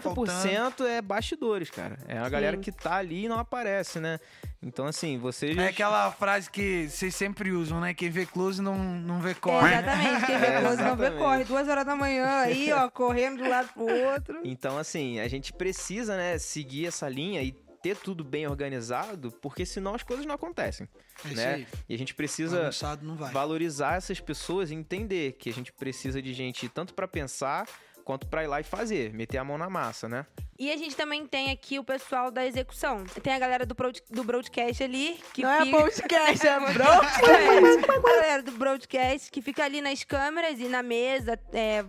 90% 0.54 0.86
é 0.86 1.02
bastidores, 1.02 1.70
cara. 1.70 1.98
É 2.08 2.18
a 2.18 2.30
galera 2.30 2.58
que 2.58 2.72
tá 2.72 2.96
ali 2.96 3.26
e 3.26 3.28
não 3.30 3.38
aparece, 3.40 4.00
né? 4.00 4.20
Então, 4.62 4.86
assim, 4.86 5.18
vocês... 5.18 5.58
É 5.58 5.68
aquela 5.68 6.10
frase 6.12 6.50
que 6.50 6.88
vocês 6.90 7.14
sempre 7.16 7.52
usam, 7.52 7.82
né? 7.82 7.94
Quem 7.94 8.10
vê 8.10 8.26
close 8.26 8.62
não, 8.62 8.78
não 8.78 9.20
vê 9.20 9.32
É, 9.32 9.34
corre. 9.34 9.74
exatamente, 9.74 10.26
quem 10.26 10.38
vê 10.40 10.46
É, 10.46 10.62
close 10.62 10.82
não 10.82 10.96
vê 10.96 11.12
corre. 11.12 11.44
Duas 11.44 11.68
horas 11.68 11.86
da 11.86 11.96
manhã 11.96 12.26
aí, 12.40 12.72
ó, 12.72 12.90
correndo 12.90 13.38
de 13.38 13.44
um 13.44 13.50
lado 13.50 13.70
pro 13.74 13.84
outro. 13.86 14.40
Então, 14.44 14.78
assim, 14.78 15.20
a 15.20 15.28
gente 15.28 15.52
precisa, 15.52 16.16
né, 16.16 16.38
seguir 16.38 16.86
essa 16.88 17.10
linha 17.10 17.42
e 17.42 17.52
ter 17.82 17.98
tudo 17.98 18.24
bem 18.24 18.48
organizado, 18.48 19.30
porque 19.42 19.66
senão 19.66 19.94
as 19.94 20.02
coisas 20.04 20.26
não 20.26 20.34
acontecem, 20.36 20.88
É 21.26 21.28
isso 21.28 21.36
né? 21.36 21.54
aí. 21.56 21.68
E 21.90 21.94
a 21.94 21.98
gente 21.98 22.14
precisa 22.16 22.58
Bagunçado 22.60 23.06
não 23.06 23.18
vai. 23.18 23.30
valorizar 23.34 23.98
essas 23.98 24.22
pessoas 24.22 24.72
e 24.72 24.74
entender 24.74 25.34
que 25.34 25.50
a 25.50 25.54
gente 25.54 25.74
precisa 25.74 26.22
de 26.22 26.34
gente 26.34 26.70
tanto 26.70 26.94
pra 26.94 27.10
pensar 27.10 27.68
quanto 28.04 28.28
pra 28.28 28.44
ir 28.44 28.48
lá 28.48 28.60
e 28.60 28.64
fazer, 28.64 29.14
meter 29.14 29.38
a 29.38 29.44
mão 29.44 29.58
na 29.58 29.70
massa, 29.70 30.08
né? 30.08 30.26
E 30.58 30.72
a 30.72 30.78
gente 30.78 30.96
também 30.96 31.26
tem 31.26 31.52
aqui 31.52 31.80
o 31.80 31.84
pessoal 31.84 32.30
da 32.30 32.46
execução. 32.46 33.04
Tem 33.22 33.34
a 33.34 33.40
galera 33.40 33.66
do, 33.66 33.74
broad, 33.74 34.02
do 34.10 34.24
broadcast 34.24 34.84
ali, 34.84 35.20
que 35.34 35.42
Não 35.42 35.50
é 35.50 35.66
fica... 35.66 35.78
podcast, 35.78 36.48
é 36.48 36.60
broadcast. 36.60 37.22
broadcast. 37.22 37.92
a 37.92 38.00
galera 38.00 38.44
do 38.44 38.52
broadcast 38.52 39.32
que 39.32 39.42
fica 39.42 39.64
ali 39.64 39.82
nas 39.82 40.04
câmeras 40.04 40.60
e 40.60 40.66
na 40.66 40.84
mesa, 40.84 41.40
é, 41.52 41.84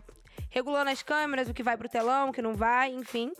regulando 0.48 0.90
as 0.90 1.02
câmeras, 1.02 1.48
o 1.48 1.54
que 1.54 1.62
vai 1.62 1.76
pro 1.76 1.88
telão, 1.88 2.30
o 2.30 2.32
que 2.32 2.40
não 2.40 2.54
vai, 2.54 2.90
enfim. 2.92 3.32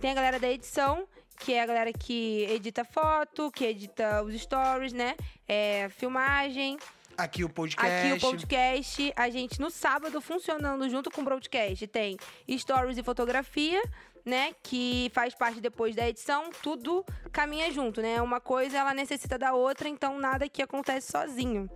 Tem 0.00 0.10
a 0.10 0.14
galera 0.14 0.38
da 0.38 0.48
edição, 0.48 1.06
que 1.38 1.52
é 1.52 1.62
a 1.62 1.66
galera 1.66 1.92
que 1.92 2.44
edita 2.50 2.84
foto, 2.84 3.50
que 3.50 3.64
edita 3.64 4.22
os 4.22 4.34
stories, 4.40 4.92
né? 4.92 5.14
É, 5.46 5.88
filmagem. 5.90 6.78
Aqui 7.20 7.44
o 7.44 7.50
podcast. 7.50 8.06
Aqui 8.06 8.12
o 8.16 8.20
podcast, 8.20 9.12
a 9.14 9.28
gente 9.28 9.60
no 9.60 9.70
sábado 9.70 10.22
funcionando 10.22 10.88
junto 10.88 11.10
com 11.10 11.20
o 11.20 11.24
broadcast 11.24 11.86
tem 11.86 12.16
stories 12.58 12.96
e 12.96 13.02
fotografia, 13.02 13.82
né, 14.24 14.54
que 14.62 15.10
faz 15.14 15.34
parte 15.34 15.60
depois 15.60 15.94
da 15.94 16.08
edição, 16.08 16.50
tudo 16.62 17.04
caminha 17.30 17.70
junto, 17.70 18.00
né? 18.00 18.22
Uma 18.22 18.40
coisa 18.40 18.78
ela 18.78 18.94
necessita 18.94 19.36
da 19.36 19.52
outra, 19.52 19.86
então 19.86 20.18
nada 20.18 20.48
que 20.48 20.62
acontece 20.62 21.12
sozinho. 21.12 21.68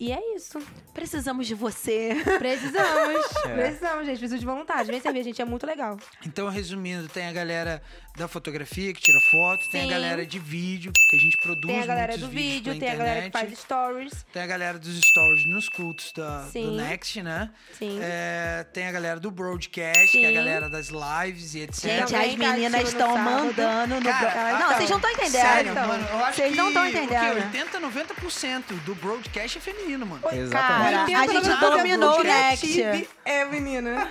E 0.00 0.12
é 0.12 0.36
isso. 0.36 0.60
Precisamos 0.94 1.48
de 1.48 1.56
você. 1.56 2.14
Precisamos. 2.38 3.26
Precisamos, 3.42 4.06
gente. 4.06 4.18
Preciso 4.18 4.38
de 4.38 4.46
voluntários. 4.46 4.86
Vem 4.86 5.00
servir, 5.00 5.24
gente. 5.24 5.42
É 5.42 5.44
muito 5.44 5.66
legal. 5.66 5.96
Então, 6.24 6.48
resumindo, 6.48 7.08
tem 7.08 7.26
a 7.26 7.32
galera 7.32 7.82
da 8.18 8.28
fotografia, 8.28 8.92
que 8.92 9.00
tira 9.00 9.20
foto, 9.30 9.60
tem 9.70 9.82
a 9.82 9.84
Sim. 9.84 9.90
galera 9.90 10.26
de 10.26 10.38
vídeo, 10.38 10.92
que 11.08 11.16
a 11.16 11.18
gente 11.18 11.36
produz 11.38 11.72
Tem 11.72 11.82
a 11.82 11.86
galera 11.86 12.18
do 12.18 12.28
vídeo, 12.28 12.78
tem 12.78 12.90
a 12.90 12.94
galera 12.96 13.22
que 13.22 13.30
faz 13.30 13.58
stories. 13.58 14.26
Tem 14.32 14.42
a 14.42 14.46
galera 14.46 14.78
dos 14.78 15.00
stories 15.00 15.46
nos 15.46 15.68
cultos 15.68 16.12
da, 16.12 16.42
do 16.42 16.50
Sim. 16.50 16.76
Next, 16.76 17.22
né? 17.22 17.50
Sim. 17.78 17.98
É, 18.02 18.66
tem 18.72 18.88
a 18.88 18.92
galera 18.92 19.20
do 19.20 19.30
broadcast, 19.30 20.10
que 20.10 20.24
é 20.24 20.26
a 20.26 20.28
Sim. 20.28 20.34
galera 20.34 20.68
das 20.68 20.88
lives 20.88 21.54
e 21.54 21.60
etc. 21.60 21.82
Gente, 21.82 22.02
as 22.02 22.10
tá 22.10 22.52
meninas 22.52 22.88
estão 22.88 23.16
mandando 23.16 23.94
no. 23.94 24.02
Cara, 24.02 24.56
ah, 24.56 24.58
não, 24.58 24.76
vocês 24.76 24.90
não 24.90 24.96
estão 24.96 25.10
entendendo. 25.12 25.42
Sério, 25.42 25.74
mano, 25.74 26.08
eu 26.10 26.24
acho 26.24 26.36
Vocês 26.36 26.50
que 26.50 26.56
não 26.56 26.68
estão 26.68 26.82
o 26.82 26.86
entendendo. 26.88 27.36
80, 27.36 27.80
90% 27.80 28.84
do 28.84 28.94
broadcast 28.96 29.58
é 29.58 29.60
feminino, 29.60 30.04
mano. 30.04 30.22
Exatamente. 30.32 30.50
Cara, 30.50 30.98
a 30.98 31.02
80, 31.02 31.32
gente 31.32 31.48
90% 31.48 31.76
dominou 31.76 32.20
o 32.20 32.24
Next. 32.24 33.08
É 33.24 33.44
menina. 33.44 34.08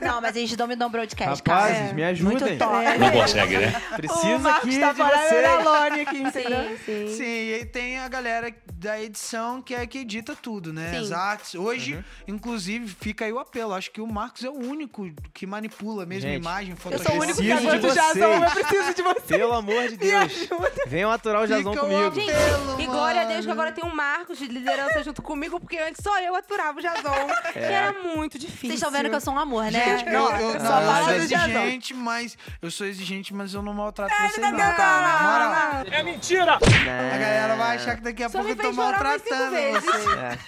Não, 0.00 0.20
mas 0.20 0.36
a 0.36 0.40
gente 0.40 0.56
dominou 0.56 0.88
o 0.88 0.90
broadcast, 0.90 1.42
Rapazes, 1.46 1.78
cara. 1.78 1.94
me 1.94 2.04
ajudem. 2.04 2.38
Muito 2.38 2.58
top. 2.58 2.98
Não 2.98 3.10
consegue, 3.12 3.45
né? 3.48 3.82
Precisa 3.96 4.36
o 4.36 4.40
Marcos 4.40 4.68
aqui 4.68 4.80
tá 4.80 4.92
de 4.92 5.02
você. 5.02 5.42
da 5.42 5.58
Lone 5.60 6.00
aqui, 6.00 6.18
entendeu? 6.18 6.68
Sim, 6.68 6.76
sim. 6.84 7.16
Sim, 7.16 7.24
e 7.24 7.54
aí 7.54 7.64
tem 7.66 7.98
a 7.98 8.08
galera 8.08 8.52
da 8.74 9.00
edição 9.02 9.60
que 9.62 9.74
é 9.74 9.86
que 9.86 9.98
edita 9.98 10.36
tudo, 10.36 10.72
né? 10.72 10.90
Sim. 10.92 10.96
As 10.98 11.12
artes. 11.12 11.54
Hoje, 11.54 12.04
inclusive, 12.26 12.88
fica 13.00 13.24
aí 13.24 13.32
o 13.32 13.38
apelo. 13.38 13.72
Acho 13.74 13.90
que 13.90 14.00
o 14.00 14.06
Marcos 14.06 14.44
é 14.44 14.50
o 14.50 14.54
único 14.58 15.10
que 15.32 15.46
manipula 15.46 16.02
a 16.02 16.06
mesma 16.06 16.28
Gente, 16.30 16.40
imagem, 16.42 16.70
Eu 16.72 16.76
Photoshop. 16.76 17.08
sou 17.08 17.16
o 17.18 17.22
único 17.22 17.38
que 17.40 17.46
Preciso 17.46 17.68
aguenta 17.68 17.86
de 17.86 17.86
o 17.86 17.94
Jazão, 17.94 18.32
eu 18.32 18.40
vocês. 18.40 18.52
preciso 18.66 18.94
de 18.94 19.02
você. 19.02 19.38
Pelo 19.38 19.52
amor 19.54 19.88
de 19.88 19.96
Deus. 19.96 20.48
Venham 20.86 21.10
aturar 21.10 21.42
o 21.42 21.46
Jazão 21.46 21.74
comigo. 21.74 22.06
apelo. 22.06 22.14
Gente, 22.14 22.82
e 22.82 22.86
que 23.44 23.50
agora 23.50 23.72
tem 23.72 23.84
um 23.84 23.94
Marcos 23.94 24.38
de 24.38 24.46
liderança 24.46 25.02
junto 25.02 25.22
comigo, 25.22 25.58
porque 25.60 25.78
antes 25.78 26.02
só 26.02 26.18
eu 26.20 26.34
aturava 26.34 26.78
o 26.78 26.82
Jazão. 26.82 27.26
Que 27.52 27.58
era 27.58 27.92
muito 27.92 28.38
difícil. 28.38 28.68
Vocês 28.68 28.74
estão 28.74 28.90
vendo 28.90 29.08
que 29.08 29.16
eu 29.16 29.20
sou 29.20 29.34
um 29.34 29.38
amor, 29.38 29.64
né? 29.64 29.98
Gente, 29.98 30.06
eu, 30.08 30.12
eu, 30.12 30.54
Nossa, 30.54 30.80
não, 30.80 30.98
eu 30.98 31.04
sou 31.04 31.14
exigente, 31.14 31.94
mas 31.94 32.38
eu 32.62 32.70
sou 32.70 32.86
exigente, 32.86 33.34
mas 33.34 33.54
eu 33.54 33.62
não 33.62 33.74
maltrato 33.74 34.12
Ele 34.12 34.28
vocês 34.28 34.46
tá 34.46 34.52
não, 34.52 34.58
cara. 34.58 35.84
É 35.90 36.02
mentira! 36.02 36.54
A 36.54 37.18
galera 37.18 37.56
vai 37.56 37.76
achar 37.76 37.96
que 37.96 38.02
daqui 38.02 38.22
a 38.22 38.28
Só 38.28 38.38
pouco 38.38 38.52
eu 38.52 38.56
tô 38.56 38.72
maltratando 38.72 39.50
vocês. 39.50 39.84
É. 40.16 40.38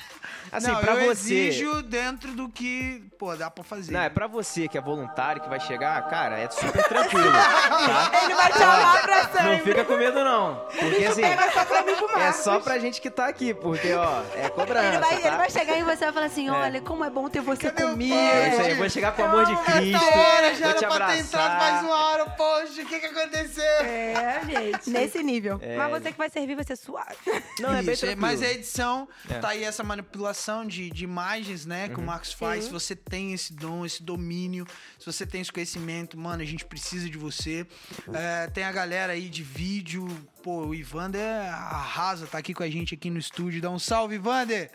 Assim, 0.50 0.68
não, 0.68 0.80
pra 0.80 0.94
eu 0.94 1.14
você. 1.14 1.34
exijo 1.34 1.82
dentro 1.82 2.32
do 2.32 2.48
que, 2.48 3.02
pô, 3.18 3.34
dá 3.36 3.50
pra 3.50 3.64
fazer. 3.64 3.92
Não, 3.92 4.00
é 4.00 4.08
pra 4.08 4.26
você 4.26 4.68
que 4.68 4.78
é 4.78 4.80
voluntário, 4.80 5.42
que 5.42 5.48
vai 5.48 5.58
chegar, 5.60 6.00
cara, 6.08 6.38
é 6.38 6.48
super 6.50 6.84
tranquilo. 6.88 7.30
tá? 7.32 8.10
Ele 8.24 8.34
vai 8.34 8.52
te 8.52 8.62
amar 8.62 9.02
pra 9.02 9.22
sempre. 9.28 9.42
Não 9.44 9.58
fica 9.60 9.84
com 9.84 9.96
medo, 9.96 10.24
não. 10.24 10.66
Porque 10.78 11.04
assim, 11.04 11.22
Pega 11.22 11.50
só 11.52 11.64
pra 11.64 11.82
mim 11.82 11.92
é 11.92 12.18
Marcos. 12.18 12.36
só 12.42 12.60
pra 12.60 12.78
gente 12.78 13.00
que 13.00 13.10
tá 13.10 13.26
aqui, 13.26 13.52
porque, 13.52 13.92
ó, 13.94 14.22
é 14.36 14.48
cobrança. 14.48 14.86
Ele 14.88 14.98
vai, 14.98 15.20
tá? 15.20 15.28
ele 15.28 15.36
vai 15.36 15.50
chegar 15.50 15.76
em 15.78 15.82
você 15.84 15.94
e 15.94 16.04
vai 16.06 16.12
falar 16.12 16.26
assim: 16.26 16.48
olha, 16.50 16.80
como 16.80 17.04
é 17.04 17.10
bom 17.10 17.28
ter 17.28 17.40
você 17.40 17.70
Cadê 17.70 17.82
comigo. 17.90 18.14
É 18.14 18.48
isso 18.50 18.60
aí, 18.60 18.70
eu 18.70 18.76
vou 18.76 18.88
chegar 18.90 19.12
com 19.12 19.22
o 19.22 19.24
amor 19.24 19.46
de 19.46 19.56
Cristo. 19.56 19.96
Essa 19.96 20.18
hora 20.18 20.54
já 20.54 20.66
vou 20.68 20.74
te 20.78 20.84
era 20.84 20.94
pra 20.94 21.06
ter 21.08 21.18
entrado 21.18 21.48
mais 21.58 21.74
abraçar. 21.78 21.84
uma 21.84 22.04
hora 22.06 22.26
post. 22.30 22.80
O 22.80 22.86
que 22.86 23.00
que 23.00 23.06
aconteceu? 23.06 23.64
É, 23.64 24.40
gente. 24.44 24.90
Nesse 24.90 25.22
nível. 25.22 25.58
É, 25.62 25.76
Mas 25.76 25.90
você 26.02 26.12
que 26.12 26.18
vai 26.18 26.30
servir 26.30 26.54
vai 26.54 26.64
ser 26.64 26.76
suave. 26.76 27.16
Não, 27.58 27.72
é 27.74 27.82
bem 27.82 27.92
Isso, 27.94 28.00
tranquilo. 28.06 28.20
mas 28.20 28.42
a 28.42 28.46
edição, 28.50 29.08
É. 29.28 29.34
Uhum. 29.34 29.40
tá 29.40 29.48
aí 29.48 29.64
essa 29.64 29.82
manipulação 29.82 30.64
de, 30.64 30.90
de 30.90 31.04
imagens, 31.04 31.66
né, 31.66 31.88
que 31.88 31.98
o 31.98 32.02
Marcos 32.02 32.32
faz. 32.32 32.64
Se 32.64 32.70
você 32.70 32.94
tem 33.08 33.32
esse 33.32 33.52
dom, 33.52 33.84
esse 33.84 34.02
domínio, 34.02 34.66
se 34.98 35.06
você 35.06 35.26
tem 35.26 35.40
esse 35.40 35.52
conhecimento, 35.52 36.18
mano, 36.18 36.42
a 36.42 36.46
gente 36.46 36.64
precisa 36.64 37.08
de 37.08 37.18
você. 37.18 37.66
É, 38.12 38.46
tem 38.48 38.64
a 38.64 38.72
galera 38.72 39.12
aí 39.12 39.28
de 39.28 39.42
vídeo, 39.42 40.06
pô, 40.42 40.66
o 40.66 40.74
Ivander 40.74 41.22
arrasa, 41.22 42.26
tá 42.26 42.38
aqui 42.38 42.54
com 42.54 42.62
a 42.62 42.70
gente 42.70 42.94
aqui 42.94 43.10
no 43.10 43.18
estúdio. 43.18 43.60
Dá 43.60 43.70
um 43.70 43.78
salve, 43.78 44.16
Ivander! 44.16 44.70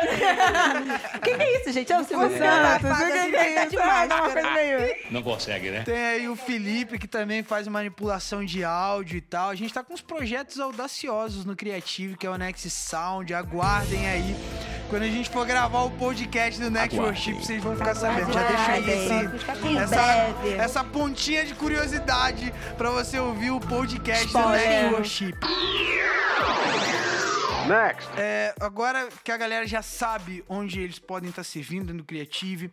O 0.00 1.20
que, 1.20 1.34
que 1.34 1.42
é 1.42 1.60
isso, 1.60 1.72
gente? 1.72 1.92
É 1.92 2.00
o 2.00 2.04
Silvio 2.04 2.28
Você 2.28 2.38
não, 2.38 2.46
Não 5.10 5.22
consegue, 5.22 5.70
né? 5.70 5.82
Tem 5.82 5.94
aí 5.94 6.28
o 6.28 6.36
Felipe, 6.36 6.98
que 6.98 7.06
também 7.06 7.42
faz 7.42 7.68
manipulação 7.68 8.44
de 8.44 8.64
áudio 8.64 9.18
e 9.18 9.20
tal. 9.20 9.50
A 9.50 9.54
gente 9.54 9.72
tá 9.74 9.84
com 9.84 9.92
uns 9.92 10.00
projetos 10.00 10.58
audaciosos 10.58 11.44
no 11.44 11.54
Criativo, 11.54 12.16
que 12.16 12.26
é 12.26 12.30
o 12.30 12.36
Next 12.36 12.68
Sound. 12.70 13.32
Aguardem 13.34 14.08
aí. 14.08 14.34
Quando 14.90 15.04
a 15.04 15.06
gente 15.06 15.30
for 15.30 15.46
gravar 15.46 15.82
o 15.84 15.90
podcast 15.92 16.60
do 16.60 16.68
Next. 16.68 16.98
Worship, 16.98 17.34
vocês 17.34 17.62
vão 17.62 17.76
ficar 17.76 17.94
sabendo. 17.94 18.32
Já 18.32 18.42
deixa 18.48 18.72
aí 18.72 18.90
esse, 18.90 19.78
essa, 19.78 20.62
essa 20.64 20.84
pontinha 20.84 21.46
de 21.46 21.54
curiosidade 21.54 22.52
pra 22.76 22.90
você 22.90 23.16
ouvir 23.16 23.52
o 23.52 23.60
podcast 23.60 24.26
Spoiler. 24.26 24.50
do 24.50 24.66
Next 24.66 24.94
Worship. 24.94 25.34
Next. 27.68 28.10
É, 28.18 28.52
agora 28.58 29.08
que 29.22 29.30
a 29.30 29.36
galera 29.36 29.64
já 29.64 29.80
sabe 29.80 30.44
onde 30.48 30.80
eles 30.80 30.98
podem 30.98 31.30
estar 31.30 31.44
servindo 31.44 31.94
no 31.94 32.02
Creative, 32.02 32.72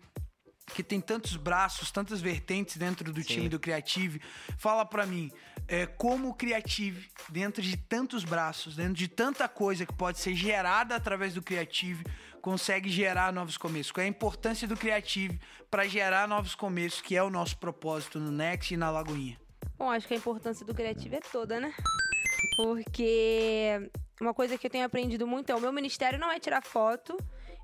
que 0.74 0.84
tem 0.84 1.00
tantos 1.02 1.36
braços, 1.36 1.92
tantas 1.92 2.22
vertentes 2.22 2.78
dentro 2.78 3.12
do 3.12 3.24
time 3.24 3.50
do 3.50 3.60
Creative, 3.60 4.22
fala 4.58 4.86
pra 4.86 5.06
mim, 5.06 5.32
é, 5.68 5.86
como 5.86 6.30
o 6.30 6.34
Creative, 6.34 7.10
dentro 7.30 7.62
de 7.62 7.76
tantos 7.78 8.24
braços, 8.24 8.76
dentro 8.76 8.94
de 8.94 9.08
tanta 9.08 9.48
coisa 9.48 9.86
que 9.86 9.94
pode 9.94 10.20
ser 10.20 10.36
gerada 10.36 10.96
através 10.96 11.34
do 11.34 11.42
Creative, 11.42 12.04
consegue 12.42 12.90
gerar 12.90 13.34
novos 13.34 13.58
começos? 13.58 13.92
Qual 13.92 14.02
é 14.02 14.06
a 14.06 14.10
importância 14.10 14.68
do 14.68 14.78
Creative 14.78 15.40
pra 15.70 15.86
gerar 15.86 16.28
novos 16.28 16.56
começos, 16.56 17.02
que 17.02 17.16
é 17.16 17.24
o 17.24 17.30
nosso 17.30 17.58
propósito 17.58 18.20
no 18.20 18.32
Next 18.32 18.74
e 18.74 18.78
na 18.78 18.90
Lagoinha? 18.90 19.38
Bom, 19.78 19.92
acho 19.92 20.08
que 20.08 20.14
a 20.16 20.18
importância 20.18 20.66
do 20.66 20.74
criativo 20.74 21.16
é 21.16 21.20
toda, 21.20 21.60
né? 21.60 21.74
Porque 22.56 23.90
uma 24.20 24.34
coisa 24.34 24.58
que 24.58 24.66
eu 24.66 24.72
tenho 24.72 24.86
aprendido 24.86 25.28
muito 25.28 25.52
é 25.52 25.56
o 25.56 25.62
meu 25.62 25.72
ministério 25.72 26.18
não 26.18 26.32
é 26.32 26.40
tirar 26.40 26.64
foto, 26.64 27.16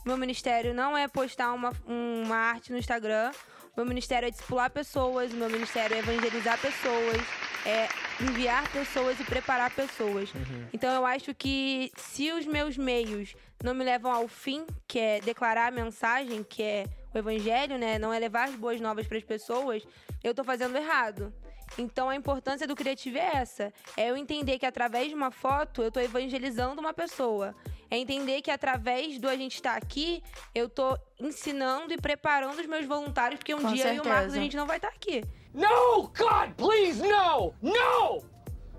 meu 0.06 0.18
ministério 0.18 0.74
não 0.74 0.98
é 0.98 1.08
postar 1.08 1.54
uma, 1.54 1.72
uma 1.86 2.36
arte 2.36 2.72
no 2.72 2.78
Instagram, 2.78 3.32
meu 3.76 3.86
ministério 3.86 4.28
é 4.28 4.32
discipular 4.32 4.70
pessoas, 4.70 5.34
meu 5.34 5.50
ministério 5.50 5.96
é 5.96 6.00
evangelizar 6.00 6.60
pessoas, 6.60 7.18
é 7.66 7.88
enviar 8.22 8.72
pessoas 8.72 9.20
e 9.20 9.24
preparar 9.24 9.72
pessoas. 9.72 10.32
Então 10.72 10.94
eu 10.94 11.06
acho 11.06 11.34
que 11.34 11.92
se 11.98 12.32
os 12.32 12.46
meus 12.46 12.78
meios 12.78 13.36
não 13.64 13.74
me 13.74 13.84
levam 13.84 14.12
ao 14.12 14.28
fim, 14.28 14.66
que 14.88 15.00
é 15.00 15.20
declarar 15.22 15.68
a 15.68 15.72
mensagem, 15.72 16.44
que 16.44 16.62
é 16.62 16.86
o 17.14 17.18
evangelho, 17.18 17.78
né? 17.78 17.98
Não 17.98 18.14
é 18.14 18.20
levar 18.20 18.50
as 18.50 18.56
boas 18.56 18.80
novas 18.80 19.08
para 19.08 19.18
as 19.18 19.24
pessoas, 19.24 19.84
eu 20.24 20.36
tô 20.36 20.44
fazendo 20.44 20.78
errado. 20.78 21.34
Então 21.78 22.10
a 22.10 22.16
importância 22.16 22.68
do 22.68 22.76
criativo 22.76 23.18
é 23.18 23.38
essa. 23.38 23.74
É 23.98 24.10
eu 24.10 24.18
entender 24.18 24.60
que 24.60 24.66
através 24.66 25.10
de 25.10 25.16
uma 25.16 25.32
foto 25.32 25.82
eu 25.82 25.92
tô 25.92 26.00
evangelizando 26.00 26.80
uma 26.80 26.94
pessoa. 26.94 27.56
É 27.90 27.98
entender 27.98 28.42
que 28.42 28.50
através 28.52 29.20
do 29.20 29.28
a 29.30 29.36
gente 29.36 29.56
estar 29.56 29.76
aqui, 29.76 30.24
eu 30.54 30.68
tô 30.68 30.98
ensinando 31.20 31.94
e 31.94 31.98
preparando 31.98 32.60
os 32.60 32.66
meus 32.66 32.86
voluntários, 32.86 33.38
porque 33.38 33.54
um 33.54 33.62
Com 33.62 33.74
dia 33.74 33.86
eu 33.86 33.88
e 33.88 33.92
o 33.92 34.04
certeza. 34.04 34.16
Marcos 34.16 34.34
a 34.34 34.38
gente 34.38 34.58
não 34.58 34.66
vai 34.66 34.78
estar 34.78 34.90
aqui. 34.90 35.24
No! 35.54 36.04
God, 36.18 36.54
please, 36.58 37.02
no! 37.02 37.54
No! 37.62 38.33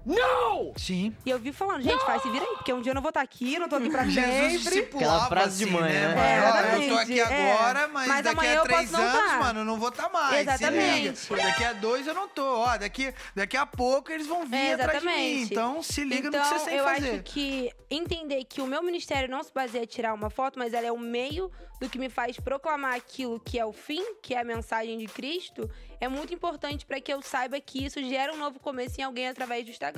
No! 0.07 0.73
Sim. 0.77 1.15
E 1.25 1.31
eu 1.31 1.39
vi 1.39 1.53
falando, 1.53 1.83
gente, 1.83 2.05
faz 2.05 2.21
se 2.23 2.31
vira 2.31 2.45
aí, 2.45 2.55
porque 2.57 2.73
um 2.73 2.81
dia 2.83 2.91
eu 2.91 2.95
não 2.95 3.03
vou 3.03 3.09
estar 3.09 3.23
aqui, 3.23 3.59
não 3.59 3.69
tô 3.69 3.77
aqui 3.77 3.89
pra 3.91 4.05
Jesus 4.09 4.25
sempre. 4.27 4.59
discipulava 4.59 5.15
Aquela 5.15 5.29
frase 5.29 5.59
de 5.59 5.65
assim, 5.65 5.73
mãe, 5.73 5.93
né? 5.93 6.15
É, 6.17 6.85
eu 6.85 6.89
tô 6.91 6.97
aqui 6.99 7.21
é. 7.21 7.53
agora, 7.53 7.89
mas, 7.89 8.09
Mas 8.09 8.25
daqui 8.25 8.47
a 8.47 8.55
eu 8.55 8.63
três 8.65 8.91
não 8.91 9.01
anos, 9.01 9.31
tá. 9.31 9.39
mano, 9.39 9.61
eu 9.61 9.65
não 9.65 9.79
vou 9.79 9.89
estar 9.89 10.09
mais. 10.11 10.41
Exatamente. 10.41 11.19
Se 11.19 11.33
liga. 11.35 11.47
Daqui 11.47 11.65
a 11.65 11.73
dois 11.73 12.07
eu 12.07 12.15
não 12.15 12.29
tô. 12.29 12.45
Ó, 12.45 12.77
daqui, 12.77 13.15
daqui 13.35 13.57
a 13.57 13.65
pouco 13.67 14.13
eles 14.13 14.27
vão 14.27 14.45
vir 14.47 14.57
É, 14.57 14.73
atrás 14.75 15.01
de 15.01 15.07
mim. 15.07 15.13
exatamente. 15.13 15.53
Então 15.53 15.83
se 15.83 16.05
liga 16.05 16.29
então, 16.29 16.41
no 16.41 16.47
que 16.47 16.49
vocês 16.51 16.63
têm 16.65 16.75
que 16.75 16.81
eu 16.81 16.85
fazer. 16.85 17.11
acho 17.11 17.23
que 17.23 17.73
entender 17.91 18.45
que 18.45 18.61
o 18.61 18.67
meu 18.67 18.83
ministério 18.83 19.29
não 19.31 19.43
se 19.43 19.53
baseia 19.53 19.85
em 19.85 19.87
tirar 19.87 20.13
uma 20.13 20.29
foto, 20.31 20.59
mas 20.59 20.75
ela 20.75 20.87
é 20.87 20.93
o 20.93 20.99
meio 20.99 21.51
do 21.81 21.89
que 21.89 21.99
me 21.99 22.09
faz 22.09 22.39
proclamar 22.39 22.95
aquilo 22.95 23.39
que 23.41 23.59
é 23.59 23.65
o 23.65 23.73
fim, 23.73 24.03
que 24.23 24.35
é 24.35 24.41
a 24.41 24.45
mensagem 24.45 24.97
de 24.97 25.07
Cristo, 25.07 25.69
é 26.01 26.09
muito 26.09 26.33
importante 26.33 26.87
para 26.87 27.01
que 27.01 27.13
eu 27.13 27.21
saiba 27.21 27.61
que 27.61 27.85
isso 27.85 28.03
gera 28.05 28.33
um 28.33 28.37
novo 28.37 28.59
começo 28.61 29.01
em 29.01 29.05
alguém 29.05 29.29
através 29.29 29.65
do 29.65 29.71
Instagram. 29.71 29.94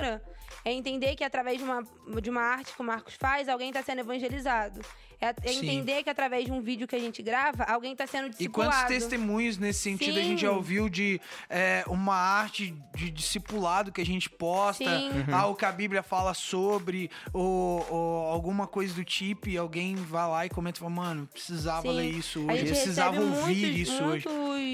É 0.65 0.73
entender 0.73 1.15
que 1.15 1.25
através 1.25 1.59
de 1.59 1.65
uma, 1.65 1.83
de 2.21 2.31
uma 2.31 2.43
arte 2.43 2.73
que 2.73 2.81
o 2.81 2.85
Marcos 2.85 3.15
faz, 3.15 3.49
alguém 3.49 3.69
está 3.69 3.83
sendo 3.83 4.01
evangelizado. 4.01 4.81
É, 5.21 5.29
é 5.29 5.53
Sim. 5.53 5.59
entender 5.61 6.03
que 6.03 6.11
através 6.11 6.45
de 6.45 6.53
um 6.53 6.61
vídeo 6.61 6.87
que 6.87 6.95
a 6.95 6.99
gente 6.99 7.23
grava, 7.23 7.65
alguém 7.65 7.93
está 7.93 8.07
sendo 8.07 8.27
E 8.27 8.31
discipulado. 8.31 8.71
quantos 8.73 8.89
testemunhos 8.89 9.57
nesse 9.59 9.81
sentido 9.81 10.19
a 10.19 10.23
gente 10.23 10.43
já 10.43 10.51
Sim. 10.51 10.55
ouviu 10.57 10.89
de 10.89 11.21
é, 11.49 11.85
uma 11.87 12.15
arte 12.15 12.75
de 12.95 13.11
discipulado 13.11 13.91
que 13.93 14.01
a 14.01 14.07
gente 14.07 14.29
posta, 14.29 14.85
Sim. 14.85 15.11
Uhum. 15.11 15.35
algo 15.35 15.57
que 15.57 15.65
a 15.65 15.73
Bíblia 15.73 16.03
fala 16.03 16.35
sobre, 16.35 17.11
ou, 17.33 17.87
ou 17.91 18.27
alguma 18.31 18.67
coisa 18.67 18.93
do 18.95 19.05
tipo, 19.05 19.49
e 19.49 19.57
alguém 19.57 19.95
vai 19.97 20.29
lá 20.29 20.47
e 20.47 20.51
comenta 20.51 20.79
e 20.79 20.81
fala, 20.81 20.91
mano, 20.91 21.27
precisava 21.33 21.83
Sim. 21.89 21.95
ler 21.97 22.11
isso 22.11 22.41
A 22.49 22.53
hoje, 22.53 22.65
precisava 22.65 23.21
ouvir 23.21 23.67
muitos- 23.73 23.89
isso 23.89 24.05
hoje. 24.05 24.27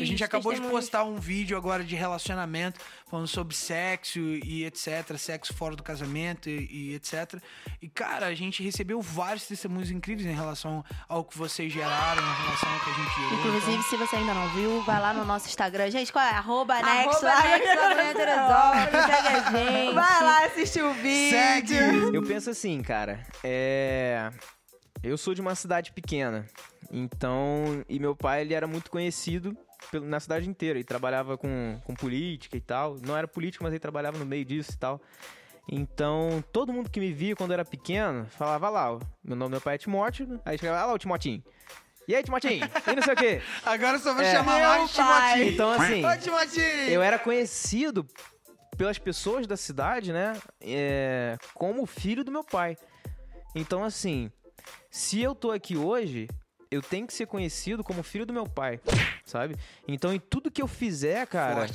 A 0.02 0.05
gente 0.05 0.24
acabou 0.24 0.52
de 0.52 0.61
postar 0.61 1.05
um 1.05 1.16
vídeo 1.16 1.57
agora 1.57 1.85
de 1.85 1.94
relacionamento, 1.94 2.81
falando 3.09 3.26
sobre 3.28 3.55
sexo 3.55 4.18
e 4.20 4.64
etc, 4.64 5.16
sexo 5.18 5.52
fora 5.55 5.76
do 5.76 5.83
casamento 5.83 6.48
e, 6.48 6.90
e 6.90 6.94
etc. 6.94 7.40
E, 7.81 7.88
cara, 7.88 8.26
a 8.26 8.35
gente 8.35 8.62
recebeu 8.62 9.00
vários 9.00 9.46
testemunhos 9.46 9.90
incríveis 9.90 10.26
em 10.33 10.37
relação 10.37 10.85
ao 11.09 11.25
que 11.25 11.37
vocês 11.38 11.73
geraram, 11.73 12.23
em 12.23 12.42
relação 12.45 12.73
ao 12.73 12.81
que 12.81 12.90
a 12.90 12.95
gente 12.95 13.14
gerou. 13.14 13.33
Inclusive, 13.38 13.73
Então, 13.73 13.83
se 13.90 13.97
você 13.97 14.16
ainda 14.16 14.35
não 14.35 14.49
viu, 14.51 14.83
vai 14.83 15.01
lá 15.01 15.12
no 15.14 15.25
nosso 15.25 15.47
Instagram. 15.49 15.90
Gente, 15.90 16.12
qual 16.12 16.25
é? 16.25 16.31
Arroba 16.31 16.75
gente. 16.77 17.21
Vai 19.95 20.23
lá 20.23 20.45
assistir 20.47 20.83
o 20.83 20.92
vídeo. 20.95 21.31
Segue! 21.38 22.14
Eu 22.16 22.23
penso 22.23 22.51
assim, 22.51 22.83
cara, 22.83 23.23
é. 23.45 24.31
Eu 25.03 25.18
sou 25.18 25.35
de 25.35 25.40
uma 25.40 25.55
cidade 25.55 25.92
pequena. 25.92 26.47
Então. 26.90 27.85
E 27.88 27.99
meu 27.99 28.14
pai, 28.14 28.42
ele 28.42 28.55
era 28.55 28.66
muito 28.66 28.90
conhecido 28.90 29.57
pelo- 29.90 30.07
na 30.07 30.21
cidade 30.21 30.49
inteira 30.49 30.79
e 30.79 30.85
trabalhava 30.85 31.37
com, 31.37 31.81
com 31.85 31.95
política 31.95 32.57
e 32.57 32.61
tal. 32.61 32.97
Não 33.05 33.16
era 33.16 33.27
político, 33.27 33.64
mas 33.64 33.73
ele 33.73 33.81
trabalhava 33.81 34.18
no 34.18 34.25
meio 34.27 34.45
disso 34.45 34.73
e 34.73 34.77
tal. 34.79 35.01
Então, 35.68 36.42
todo 36.53 36.72
mundo 36.72 36.90
que 36.90 36.98
me 37.01 37.12
via 37.12 37.37
quando 37.37 37.51
eu 37.51 37.55
era 37.55 37.64
pequeno 37.64 38.27
falava 38.27 38.68
lá, 38.68 38.98
meu 39.22 39.37
nome 39.37 39.48
do 39.48 39.51
meu 39.51 39.61
pai 39.61 39.77
é 39.77 39.79
Timóteo, 39.79 40.40
aí 40.44 40.59
chegava 40.59 40.81
"Ah 40.81 40.87
lá 40.87 40.92
o 40.92 40.98
Timotinho. 40.98 41.42
E 42.09 42.14
aí, 42.16 42.22
Timotinho? 42.22 42.61
E 42.92 42.96
não 42.96 43.03
sei 43.03 43.14
o 43.14 43.16
quê. 43.16 43.42
Agora 43.64 43.98
só 43.98 44.12
vou 44.12 44.22
É. 44.25 44.33
chamar 44.33 44.59
mais 44.61 44.92
pai. 44.92 45.33
Timotinho. 45.35 45.53
Então, 45.55 45.70
assim, 45.70 46.05
Ô, 46.05 46.16
Timotinho! 46.18 46.64
eu 46.90 47.01
era 47.03 47.18
conhecido 47.18 48.07
pelas 48.77 48.98
pessoas 48.98 49.46
da 49.46 49.57
cidade, 49.57 50.12
né? 50.12 50.33
é, 50.61 51.37
como 51.55 51.87
filho 51.87 52.25
do 52.25 52.33
meu 52.33 52.42
pai. 52.42 52.77
Então, 53.55 53.85
assim, 53.85 54.31
se 54.90 55.22
eu 55.22 55.35
tô 55.35 55.53
aqui 55.53 55.77
hoje, 55.77 56.29
eu 56.72 56.80
tenho 56.80 57.06
que 57.06 57.12
ser 57.12 57.26
conhecido 57.26 57.85
como 57.85 58.02
filho 58.02 58.24
do 58.24 58.32
meu 58.32 58.46
pai, 58.46 58.80
sabe? 59.24 59.56
Então, 59.87 60.12
em 60.12 60.18
tudo 60.18 60.50
que 60.50 60.62
eu 60.62 60.66
fizer, 60.66 61.26
cara, 61.26 61.66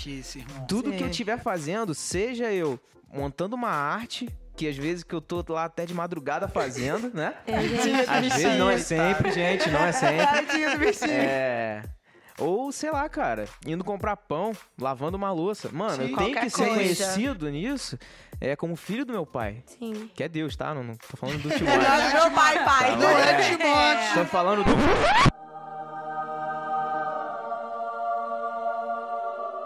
tudo 0.68 0.92
que 0.92 0.98
eu 0.98 1.06
Sim. 1.06 1.12
estiver 1.12 1.40
fazendo, 1.40 1.94
seja 1.94 2.52
eu 2.52 2.80
montando 3.14 3.56
uma 3.56 3.70
arte, 3.70 4.28
que 4.56 4.68
às 4.68 4.76
vezes 4.76 5.04
que 5.04 5.14
eu 5.14 5.22
tô 5.22 5.46
lá 5.48 5.66
até 5.66 5.86
de 5.86 5.94
madrugada 5.94 6.48
fazendo, 6.48 7.12
né? 7.14 7.36
É, 7.46 7.62
gente. 7.62 8.10
Às 8.10 8.34
vezes 8.34 8.58
não 8.58 8.70
é 8.70 8.78
sempre, 8.80 9.32
gente, 9.32 9.70
não 9.70 9.86
é 9.86 9.92
sempre. 9.92 11.12
É. 11.12 11.84
Ou, 12.40 12.72
sei 12.72 12.92
lá, 12.92 13.10
cara, 13.10 13.46
indo 13.66 13.84
comprar 13.84 14.16
pão, 14.16 14.52
lavando 14.80 15.18
uma 15.18 15.32
louça. 15.32 15.70
Mano, 15.74 15.96
Sim. 15.96 16.02
eu 16.12 16.16
tenho 16.18 16.18
Qualquer 16.34 16.42
que 16.42 16.50
ser 16.52 16.58
coisa. 16.68 16.76
conhecido 16.76 17.50
nisso 17.50 17.98
é 18.40 18.56
como 18.56 18.76
filho 18.76 19.04
do 19.06 19.12
meu 19.14 19.26
pai. 19.26 19.64
Sim. 19.66 20.10
Que 20.14 20.24
é 20.24 20.30
Deus, 20.30 20.56
tá? 20.56 20.72
Não, 20.74 20.84
não 20.84 20.96
tô 20.96 21.18
falando 21.18 21.42
do 21.42 21.50
É 21.52 21.58
Timóteo. 21.58 21.82
nós, 21.82 22.14
meu 22.14 22.32
pai, 22.32 22.64
pai. 22.64 22.90
Tá 22.92 22.96
Não 22.98 23.10
é 23.10 23.32
É. 23.32 23.50
Timóteo. 23.58 24.14
Tô 24.14 24.26
falando 24.26 24.64
do. 24.64 24.72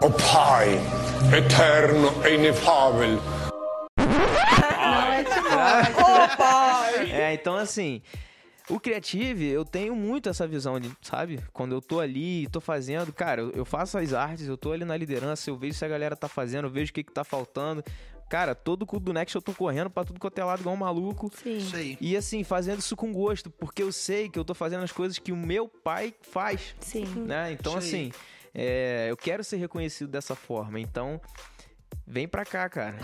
O 0.04 0.10
Pai, 0.10 0.80
eterno 1.36 2.10
e 2.26 2.34
inefável. 2.34 3.18
Ô, 5.96 6.36
pai. 6.36 6.82
É, 7.12 7.34
então 7.34 7.54
assim. 7.56 8.02
O 8.68 8.78
Creative, 8.78 9.46
eu 9.46 9.64
tenho 9.64 9.94
muito 9.94 10.28
essa 10.28 10.46
visão 10.46 10.78
de, 10.78 10.90
sabe? 11.02 11.40
Quando 11.52 11.74
eu 11.74 11.80
tô 11.80 12.00
ali, 12.00 12.46
tô 12.48 12.60
fazendo, 12.60 13.12
cara, 13.12 13.42
eu, 13.42 13.64
faço 13.64 13.98
as 13.98 14.12
artes, 14.12 14.46
eu 14.46 14.56
tô 14.56 14.72
ali 14.72 14.84
na 14.84 14.96
liderança, 14.96 15.50
eu 15.50 15.56
vejo 15.56 15.74
se 15.74 15.84
a 15.84 15.88
galera 15.88 16.16
tá 16.16 16.28
fazendo, 16.28 16.66
eu 16.66 16.70
vejo 16.70 16.90
o 16.90 16.94
que 16.94 17.02
que 17.02 17.12
tá 17.12 17.24
faltando. 17.24 17.82
Cara, 18.30 18.54
todo 18.54 18.86
culto 18.86 19.04
do 19.04 19.12
Next 19.12 19.36
eu 19.36 19.42
tô 19.42 19.52
correndo 19.52 19.90
pra 19.90 20.04
tudo 20.04 20.18
quanto 20.18 20.38
é 20.38 20.44
lado 20.44 20.60
igual 20.60 20.74
um 20.74 20.78
maluco. 20.78 21.30
Sim. 21.42 21.58
Isso 21.58 21.76
aí. 21.76 21.98
E 22.00 22.16
assim, 22.16 22.42
fazendo 22.44 22.78
isso 22.78 22.96
com 22.96 23.12
gosto, 23.12 23.50
porque 23.50 23.82
eu 23.82 23.92
sei 23.92 24.28
que 24.28 24.38
eu 24.38 24.44
tô 24.44 24.54
fazendo 24.54 24.82
as 24.84 24.92
coisas 24.92 25.18
que 25.18 25.32
o 25.32 25.36
meu 25.36 25.68
pai 25.68 26.14
faz, 26.22 26.74
Sim. 26.80 27.04
né? 27.26 27.52
Então, 27.52 27.76
assim, 27.76 28.10
é, 28.54 29.08
eu 29.10 29.16
quero 29.18 29.44
ser 29.44 29.56
reconhecido 29.56 30.08
dessa 30.08 30.34
forma. 30.34 30.80
Então, 30.80 31.20
vem 32.06 32.26
pra 32.26 32.44
cá, 32.44 32.70
cara. 32.70 32.96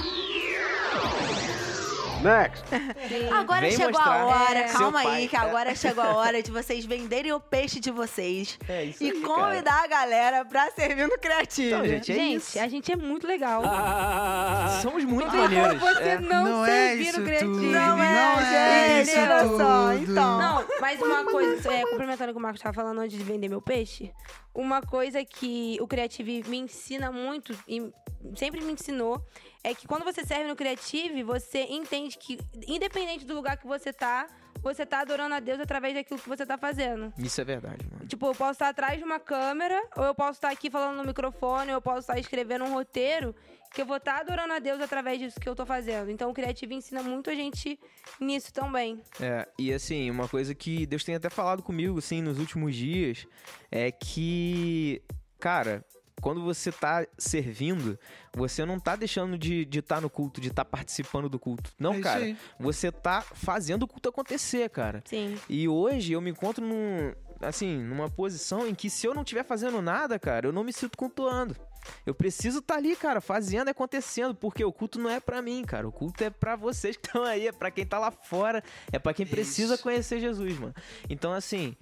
Next. 2.23 2.65
Agora 3.33 3.61
Vem 3.63 3.71
chegou 3.77 4.01
a 4.01 4.25
hora, 4.27 4.69
seu 4.69 4.79
calma 4.79 5.03
pai. 5.03 5.15
aí, 5.17 5.29
que 5.29 5.37
agora 5.37 5.75
chegou 5.75 6.03
a 6.05 6.15
hora 6.17 6.43
de 6.43 6.51
vocês 6.51 6.85
venderem 6.85 7.33
o 7.33 7.41
peixe 7.41 7.79
de 7.81 7.91
vocês 7.91 8.59
É 8.69 8.85
isso 8.85 9.03
e 9.03 9.11
aí, 9.11 9.21
convidar 9.21 9.85
a 9.85 9.87
galera 9.87 10.45
pra 10.45 10.71
servir 10.71 11.07
no 11.07 11.19
Criativo. 11.19 11.77
Então, 11.77 11.87
gente, 11.87 12.13
é 12.13 12.15
gente, 12.15 12.37
isso. 12.37 12.59
a 12.61 12.69
gente 12.69 12.93
é 12.93 12.97
muito 12.97 13.27
legal. 13.27 13.63
Somos 14.83 15.05
muito 15.05 15.31
como 15.31 15.43
maneiros. 15.43 15.81
você 15.81 16.03
é. 16.03 16.19
não, 16.21 16.45
Não 16.45 16.67
é 16.67 16.89
servir 16.89 17.09
isso 17.09 17.21
no 17.21 17.27
criativo. 17.27 17.53
tudo. 17.55 17.67
Não 17.67 18.03
é, 18.03 18.15
Não 18.15 18.41
é 18.41 19.05
gente, 19.05 19.19
olha 19.19 19.49
só, 19.57 19.93
então. 19.95 20.39
Não, 20.39 20.65
mas 20.81 21.01
uma 21.01 21.25
coisa, 21.25 21.73
é, 21.73 21.83
complementando 21.87 22.31
o 22.31 22.35
que 22.35 22.39
o 22.39 22.43
Marcos 22.43 22.61
estava 22.61 22.75
falando 22.75 23.01
antes 23.01 23.17
de 23.17 23.25
vender 23.25 23.49
meu 23.49 23.61
peixe, 23.63 24.13
uma 24.55 24.81
coisa 24.83 25.25
que 25.25 25.79
o 25.81 25.87
Creative 25.87 26.45
me 26.49 26.59
ensina 26.59 27.11
muito 27.13 27.57
e 27.67 27.91
sempre 28.35 28.61
me 28.61 28.73
ensinou 28.73 29.25
é 29.63 29.75
que 29.75 29.87
quando 29.87 30.05
você 30.05 30.25
serve 30.25 30.49
no 30.49 30.57
Creative, 30.57 31.23
você 31.23 31.63
entende 31.69 32.17
que, 32.19 32.39
independente 32.67 33.25
do 33.25 33.35
lugar 33.35 33.57
que 33.57 33.67
você 33.67 33.93
tá, 33.93 34.27
você 34.61 34.85
tá 34.85 35.01
adorando 35.01 35.35
a 35.35 35.41
Deus 35.41 35.61
através 35.61 35.95
daquilo 35.95 36.21
que 36.21 36.29
você 36.29 36.45
tá 36.45 36.59
fazendo. 36.59 37.13
Isso 37.19 37.41
é 37.41 37.45
verdade, 37.45 37.87
mano. 37.91 38.07
Tipo, 38.07 38.27
eu 38.27 38.35
posso 38.35 38.53
estar 38.53 38.69
atrás 38.69 38.99
de 38.99 39.05
uma 39.05 39.21
câmera, 39.21 39.81
ou 39.97 40.05
eu 40.05 40.15
posso 40.15 40.33
estar 40.33 40.51
aqui 40.51 40.71
falando 40.71 40.97
no 40.97 41.05
microfone, 41.05 41.71
ou 41.71 41.77
eu 41.77 41.83
posso 41.83 42.01
estar 42.01 42.19
escrevendo 42.19 42.65
um 42.65 42.73
roteiro, 42.73 43.35
que 43.73 43.83
eu 43.83 43.87
vou 43.87 43.97
estar 43.97 44.19
adorando 44.21 44.53
a 44.53 44.59
Deus 44.59 44.81
através 44.81 45.19
disso 45.19 45.39
que 45.39 45.49
eu 45.49 45.55
tô 45.55 45.65
fazendo. 45.67 46.11
Então 46.11 46.31
o 46.31 46.35
Creative 46.35 46.75
ensina 46.75 47.03
muito 47.03 47.31
a 47.31 47.35
gente 47.35 47.79
nisso 48.21 48.53
também. 48.53 49.01
É, 49.21 49.47
e 49.59 49.73
assim, 49.73 50.11
uma 50.11 50.29
coisa 50.29 50.55
que 50.55 50.87
Deus 50.87 51.05
tem 51.05 51.15
até 51.15 51.29
falado 51.29 51.63
comigo, 51.63 51.99
assim, 51.99 52.23
nos 52.23 52.39
últimos 52.39 52.75
dias, 52.75 53.27
é 53.71 53.91
que, 53.91 55.03
cara, 55.39 55.85
quando 56.21 56.43
você 56.43 56.73
tá 56.73 57.07
servindo, 57.17 57.99
você 58.35 58.65
não 58.65 58.79
tá 58.79 58.97
deixando 58.97 59.39
de 59.39 59.61
estar 59.63 59.71
de 59.71 59.83
tá 59.83 60.01
no 60.01 60.11
culto, 60.11 60.41
de 60.41 60.49
estar 60.49 60.65
participando 60.65 61.29
do 61.29 61.39
culto. 61.39 61.73
Não, 61.79 61.95
É 61.95 62.01
cara. 62.01 62.37
Você 62.59 62.91
tá 62.91 63.21
fazendo 63.21 63.85
o 63.85 63.89
culto 63.89 64.09
acontecer, 64.09 64.69
cara. 64.71 65.03
Sim. 65.05 65.37
E 65.49 65.69
hoje 65.69 66.13
eu 66.13 66.21
me 66.21 66.31
encontro 66.31 66.65
num, 66.65 67.13
assim, 67.41 67.79
numa 67.79 68.09
posição 68.09 68.67
em 68.67 68.75
que 68.75 68.91
se 68.91 69.07
eu 69.07 69.15
não 69.15 69.23
estiver 69.23 69.45
fazendo 69.45 69.81
nada, 69.81 70.19
cara, 70.19 70.47
eu 70.47 70.53
não 70.53 70.65
me 70.65 70.73
sinto 70.73 70.97
cultuando. 70.97 71.57
Eu 72.05 72.15
preciso 72.15 72.59
estar 72.59 72.77
ali, 72.77 72.97
cara, 72.97 73.21
fazendo 73.21 73.69
e 73.69 73.71
acontecendo, 73.71 74.35
porque 74.35 74.65
o 74.65 74.73
culto 74.73 74.99
não 74.99 75.09
é 75.09 75.21
pra 75.21 75.41
mim, 75.41 75.65
cara. 75.65 75.87
O 75.89 75.93
culto 75.93 76.23
é 76.23 76.31
pra 76.31 76.57
vocês 76.57 76.97
que 76.97 77.07
estão 77.07 77.25
aí, 77.25 77.47
é 77.47 77.53
pra 77.53 77.71
quem 77.71 77.87
tá 77.87 77.99
lá 77.99 78.11
fora, 78.11 78.63
é 78.93 78.99
pra 78.99 79.15
quem 79.15 79.27
precisa 79.27 79.75
Isso. 79.75 79.83
conhecer 79.83 80.21
Jesus, 80.21 80.59
mano. 80.59 80.75
Então, 81.09 81.33
assim, 81.33 81.77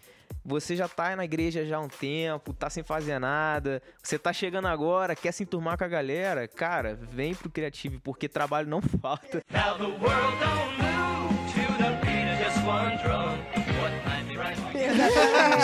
você 0.44 0.76
já 0.76 0.88
tá 0.88 1.16
na 1.16 1.24
igreja 1.24 1.64
já 1.64 1.78
há 1.78 1.80
um 1.80 1.88
tempo, 1.88 2.52
tá 2.52 2.70
sem 2.70 2.82
fazer 2.82 3.18
nada, 3.18 3.82
você 4.02 4.18
tá 4.18 4.32
chegando 4.32 4.68
agora, 4.68 5.16
quer 5.16 5.32
se 5.32 5.42
enturmar 5.42 5.76
com 5.76 5.84
a 5.84 5.88
galera, 5.88 6.46
cara, 6.46 6.94
vem 6.94 7.34
pro 7.34 7.50
Criativo, 7.50 8.00
porque 8.00 8.28
trabalho 8.28 8.68
não 8.68 8.80
falta. 8.80 9.42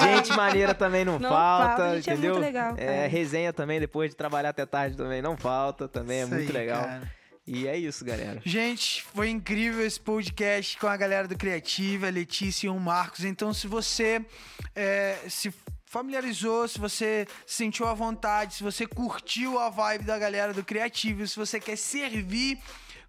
Gente 0.03 0.37
maneira 0.37 0.75
também 0.75 1.05
não, 1.05 1.19
Não 1.19 1.29
falta, 1.29 1.67
falta, 1.69 1.85
a 1.85 1.97
gente 1.97 2.11
é 2.11 2.13
entendeu? 2.15 2.35
muito 2.35 2.45
legal, 2.45 2.75
É, 2.77 3.07
resenha 3.07 3.53
também, 3.53 3.79
depois 3.81 4.11
de 4.11 4.17
trabalhar 4.17 4.51
até 4.51 4.65
tarde 4.67 4.97
também 4.97 5.21
não 5.23 5.37
falta, 5.37 5.89
também 5.89 6.21
é 6.21 6.23
Isso 6.23 6.35
muito 6.35 6.47
aí, 6.51 6.53
legal. 6.53 6.83
cara. 6.85 7.11
E 7.47 7.67
é 7.67 7.77
isso, 7.77 8.05
galera. 8.05 8.41
Gente, 8.45 9.03
foi 9.03 9.29
incrível 9.29 9.85
esse 9.85 9.99
podcast 9.99 10.79
com 10.79 10.87
a 10.87 10.97
galera 10.97 11.27
do 11.27 11.37
Criativa, 11.37 12.07
a 12.07 12.11
Letícia 12.11 12.69
e 12.69 12.71
o 12.71 12.79
Marcos. 12.79 13.25
Então, 13.25 13.53
se 13.53 13.67
você 13.67 14.25
é, 14.77 15.17
se 15.29 15.53
familiarizou, 15.85 16.69
se 16.69 16.79
você 16.79 17.27
sentiu 17.45 17.87
à 17.89 17.95
vontade, 17.95 18.55
se 18.55 18.63
você 18.63 18.87
curtiu 18.87 19.59
a 19.59 19.69
vibe 19.69 20.05
da 20.05 20.17
galera 20.19 20.55
do 20.55 20.65
Criativo, 20.65 21.27
se 21.27 21.37
você 21.37 21.59
quer 21.59 21.77
servir 21.77 22.59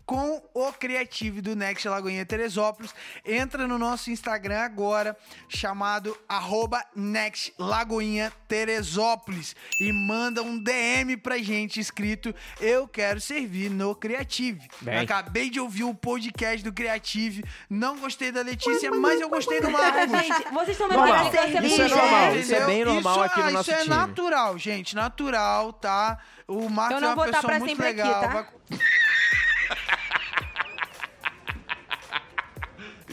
com 0.05 0.41
o 0.53 0.71
Criativo 0.73 1.41
do 1.41 1.55
Next 1.55 1.87
Lagoinha 1.87 2.25
Teresópolis, 2.25 2.93
entra 3.25 3.65
no 3.67 3.77
nosso 3.77 4.11
Instagram 4.11 4.59
agora, 4.59 5.17
chamado 5.47 6.17
arroba 6.27 6.83
Next 6.95 7.53
Lagoinha 7.57 8.31
Teresópolis 8.47 9.55
e 9.79 9.91
manda 9.93 10.41
um 10.43 10.57
DM 10.61 11.15
pra 11.17 11.37
gente 11.37 11.79
escrito 11.79 12.33
Eu 12.59 12.87
quero 12.87 13.21
servir 13.21 13.69
no 13.69 13.95
Criative. 13.95 14.67
Bem. 14.81 14.99
Acabei 14.99 15.49
de 15.49 15.59
ouvir 15.59 15.83
o 15.85 15.93
podcast 15.93 16.63
do 16.63 16.73
Criative, 16.73 17.43
não 17.69 17.97
gostei 17.97 18.31
da 18.31 18.41
Letícia, 18.41 18.91
mas 18.91 19.21
eu 19.21 19.29
gostei 19.29 19.61
do 19.61 19.71
Marcos. 19.71 20.11
Gente, 20.11 20.43
vocês 20.51 20.69
estão 20.69 20.87
vendo 20.89 20.97
Normal. 20.99 21.29
que 21.31 21.37
você 21.37 21.59
Isso 21.65 21.81
é 21.81 21.87
normal, 21.87 22.35
isso 22.35 22.55
é 22.55 22.65
bem 22.65 22.85
normal 22.85 23.13
Isso- 23.15 23.23
aqui 23.23 23.39
no 23.39 23.47
ah, 23.47 23.51
nosso 23.51 23.69
Isso 23.71 23.79
é 23.79 23.83
time. 23.83 23.95
natural, 23.95 24.57
gente, 24.57 24.95
natural, 24.95 25.71
tá? 25.73 26.17
O 26.47 26.69
Marcos 26.69 26.95
Eu 26.95 27.01
não 27.01 27.09
é 27.11 27.13
uma 27.13 27.25
pessoa 27.25 27.59
muito 27.59 27.69
sempre 27.71 27.87
aqui, 27.87 27.97
legal. 28.01 28.21
tá? 28.21 28.27
vai- 28.27 28.45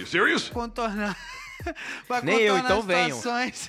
You 0.01 0.07
serious? 0.07 0.49
contornar. 0.49 1.17
Vai 2.09 2.23
Nem 2.23 2.41
eu, 2.41 2.57
então 2.57 2.81
situações. 2.81 3.69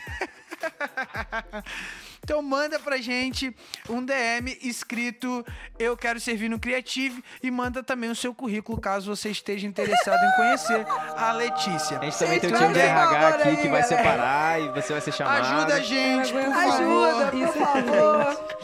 então 2.24 2.42
manda 2.42 2.80
pra 2.80 2.98
gente 2.98 3.54
um 3.90 4.06
DM 4.06 4.58
escrito 4.62 5.46
Eu 5.78 5.98
quero 5.98 6.20
servir 6.20 6.50
no 6.50 6.58
Creative 6.60 7.22
e 7.44 7.52
manda 7.52 7.84
também 7.84 8.10
o 8.10 8.16
seu 8.16 8.34
currículo 8.34 8.80
caso 8.80 9.14
você 9.14 9.30
esteja 9.30 9.68
interessado 9.68 10.24
em 10.24 10.36
conhecer 10.38 10.86
a 11.18 11.34
Letícia. 11.34 12.00
A 12.00 12.06
gente 12.06 12.18
também 12.18 12.40
tem 12.40 12.54
o 12.54 12.58
time 12.58 12.74
de 12.74 12.80
RH 12.80 13.10
favor 13.10 13.34
aqui 13.34 13.50
aí, 13.50 13.58
que 13.58 13.68
vai 13.68 13.82
galera. 13.82 13.88
separar 13.88 14.62
e 14.62 14.70
você 14.70 14.94
vai 14.94 15.02
ser 15.02 15.12
chamado. 15.12 15.46
Ajuda 15.46 15.74
a 15.74 15.80
gente, 15.82 16.32
por 16.32 16.44
favor. 16.44 17.08
Ajuda, 17.10 17.32
por 17.32 17.54
favor. 17.54 18.58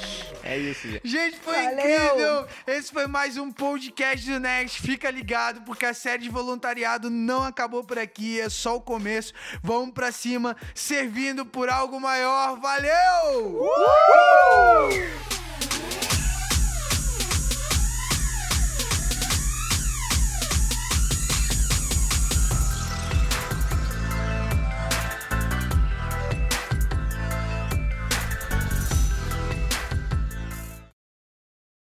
É 0.50 0.58
isso, 0.58 0.88
gente. 0.88 1.02
Gente, 1.06 1.38
foi 1.40 1.62
Valeu. 1.62 1.74
incrível! 1.74 2.48
Esse 2.66 2.90
foi 2.90 3.06
mais 3.06 3.36
um 3.38 3.52
podcast 3.52 4.26
do 4.32 4.40
Next. 4.40 4.82
Fica 4.82 5.12
ligado, 5.12 5.60
porque 5.64 5.86
a 5.86 5.94
série 5.94 6.24
de 6.24 6.30
voluntariado 6.30 7.10
não 7.10 7.44
acabou 7.44 7.84
por 7.84 8.00
aqui, 8.00 8.40
é 8.40 8.48
só 8.48 8.78
o 8.78 8.82
começo. 8.82 9.34
Vamos 9.62 9.94
pra 9.94 10.10
cima, 10.10 10.56
servindo 10.74 11.46
por 11.46 11.68
algo 11.68 12.00
maior. 12.00 12.58
Valeu! 12.62 13.68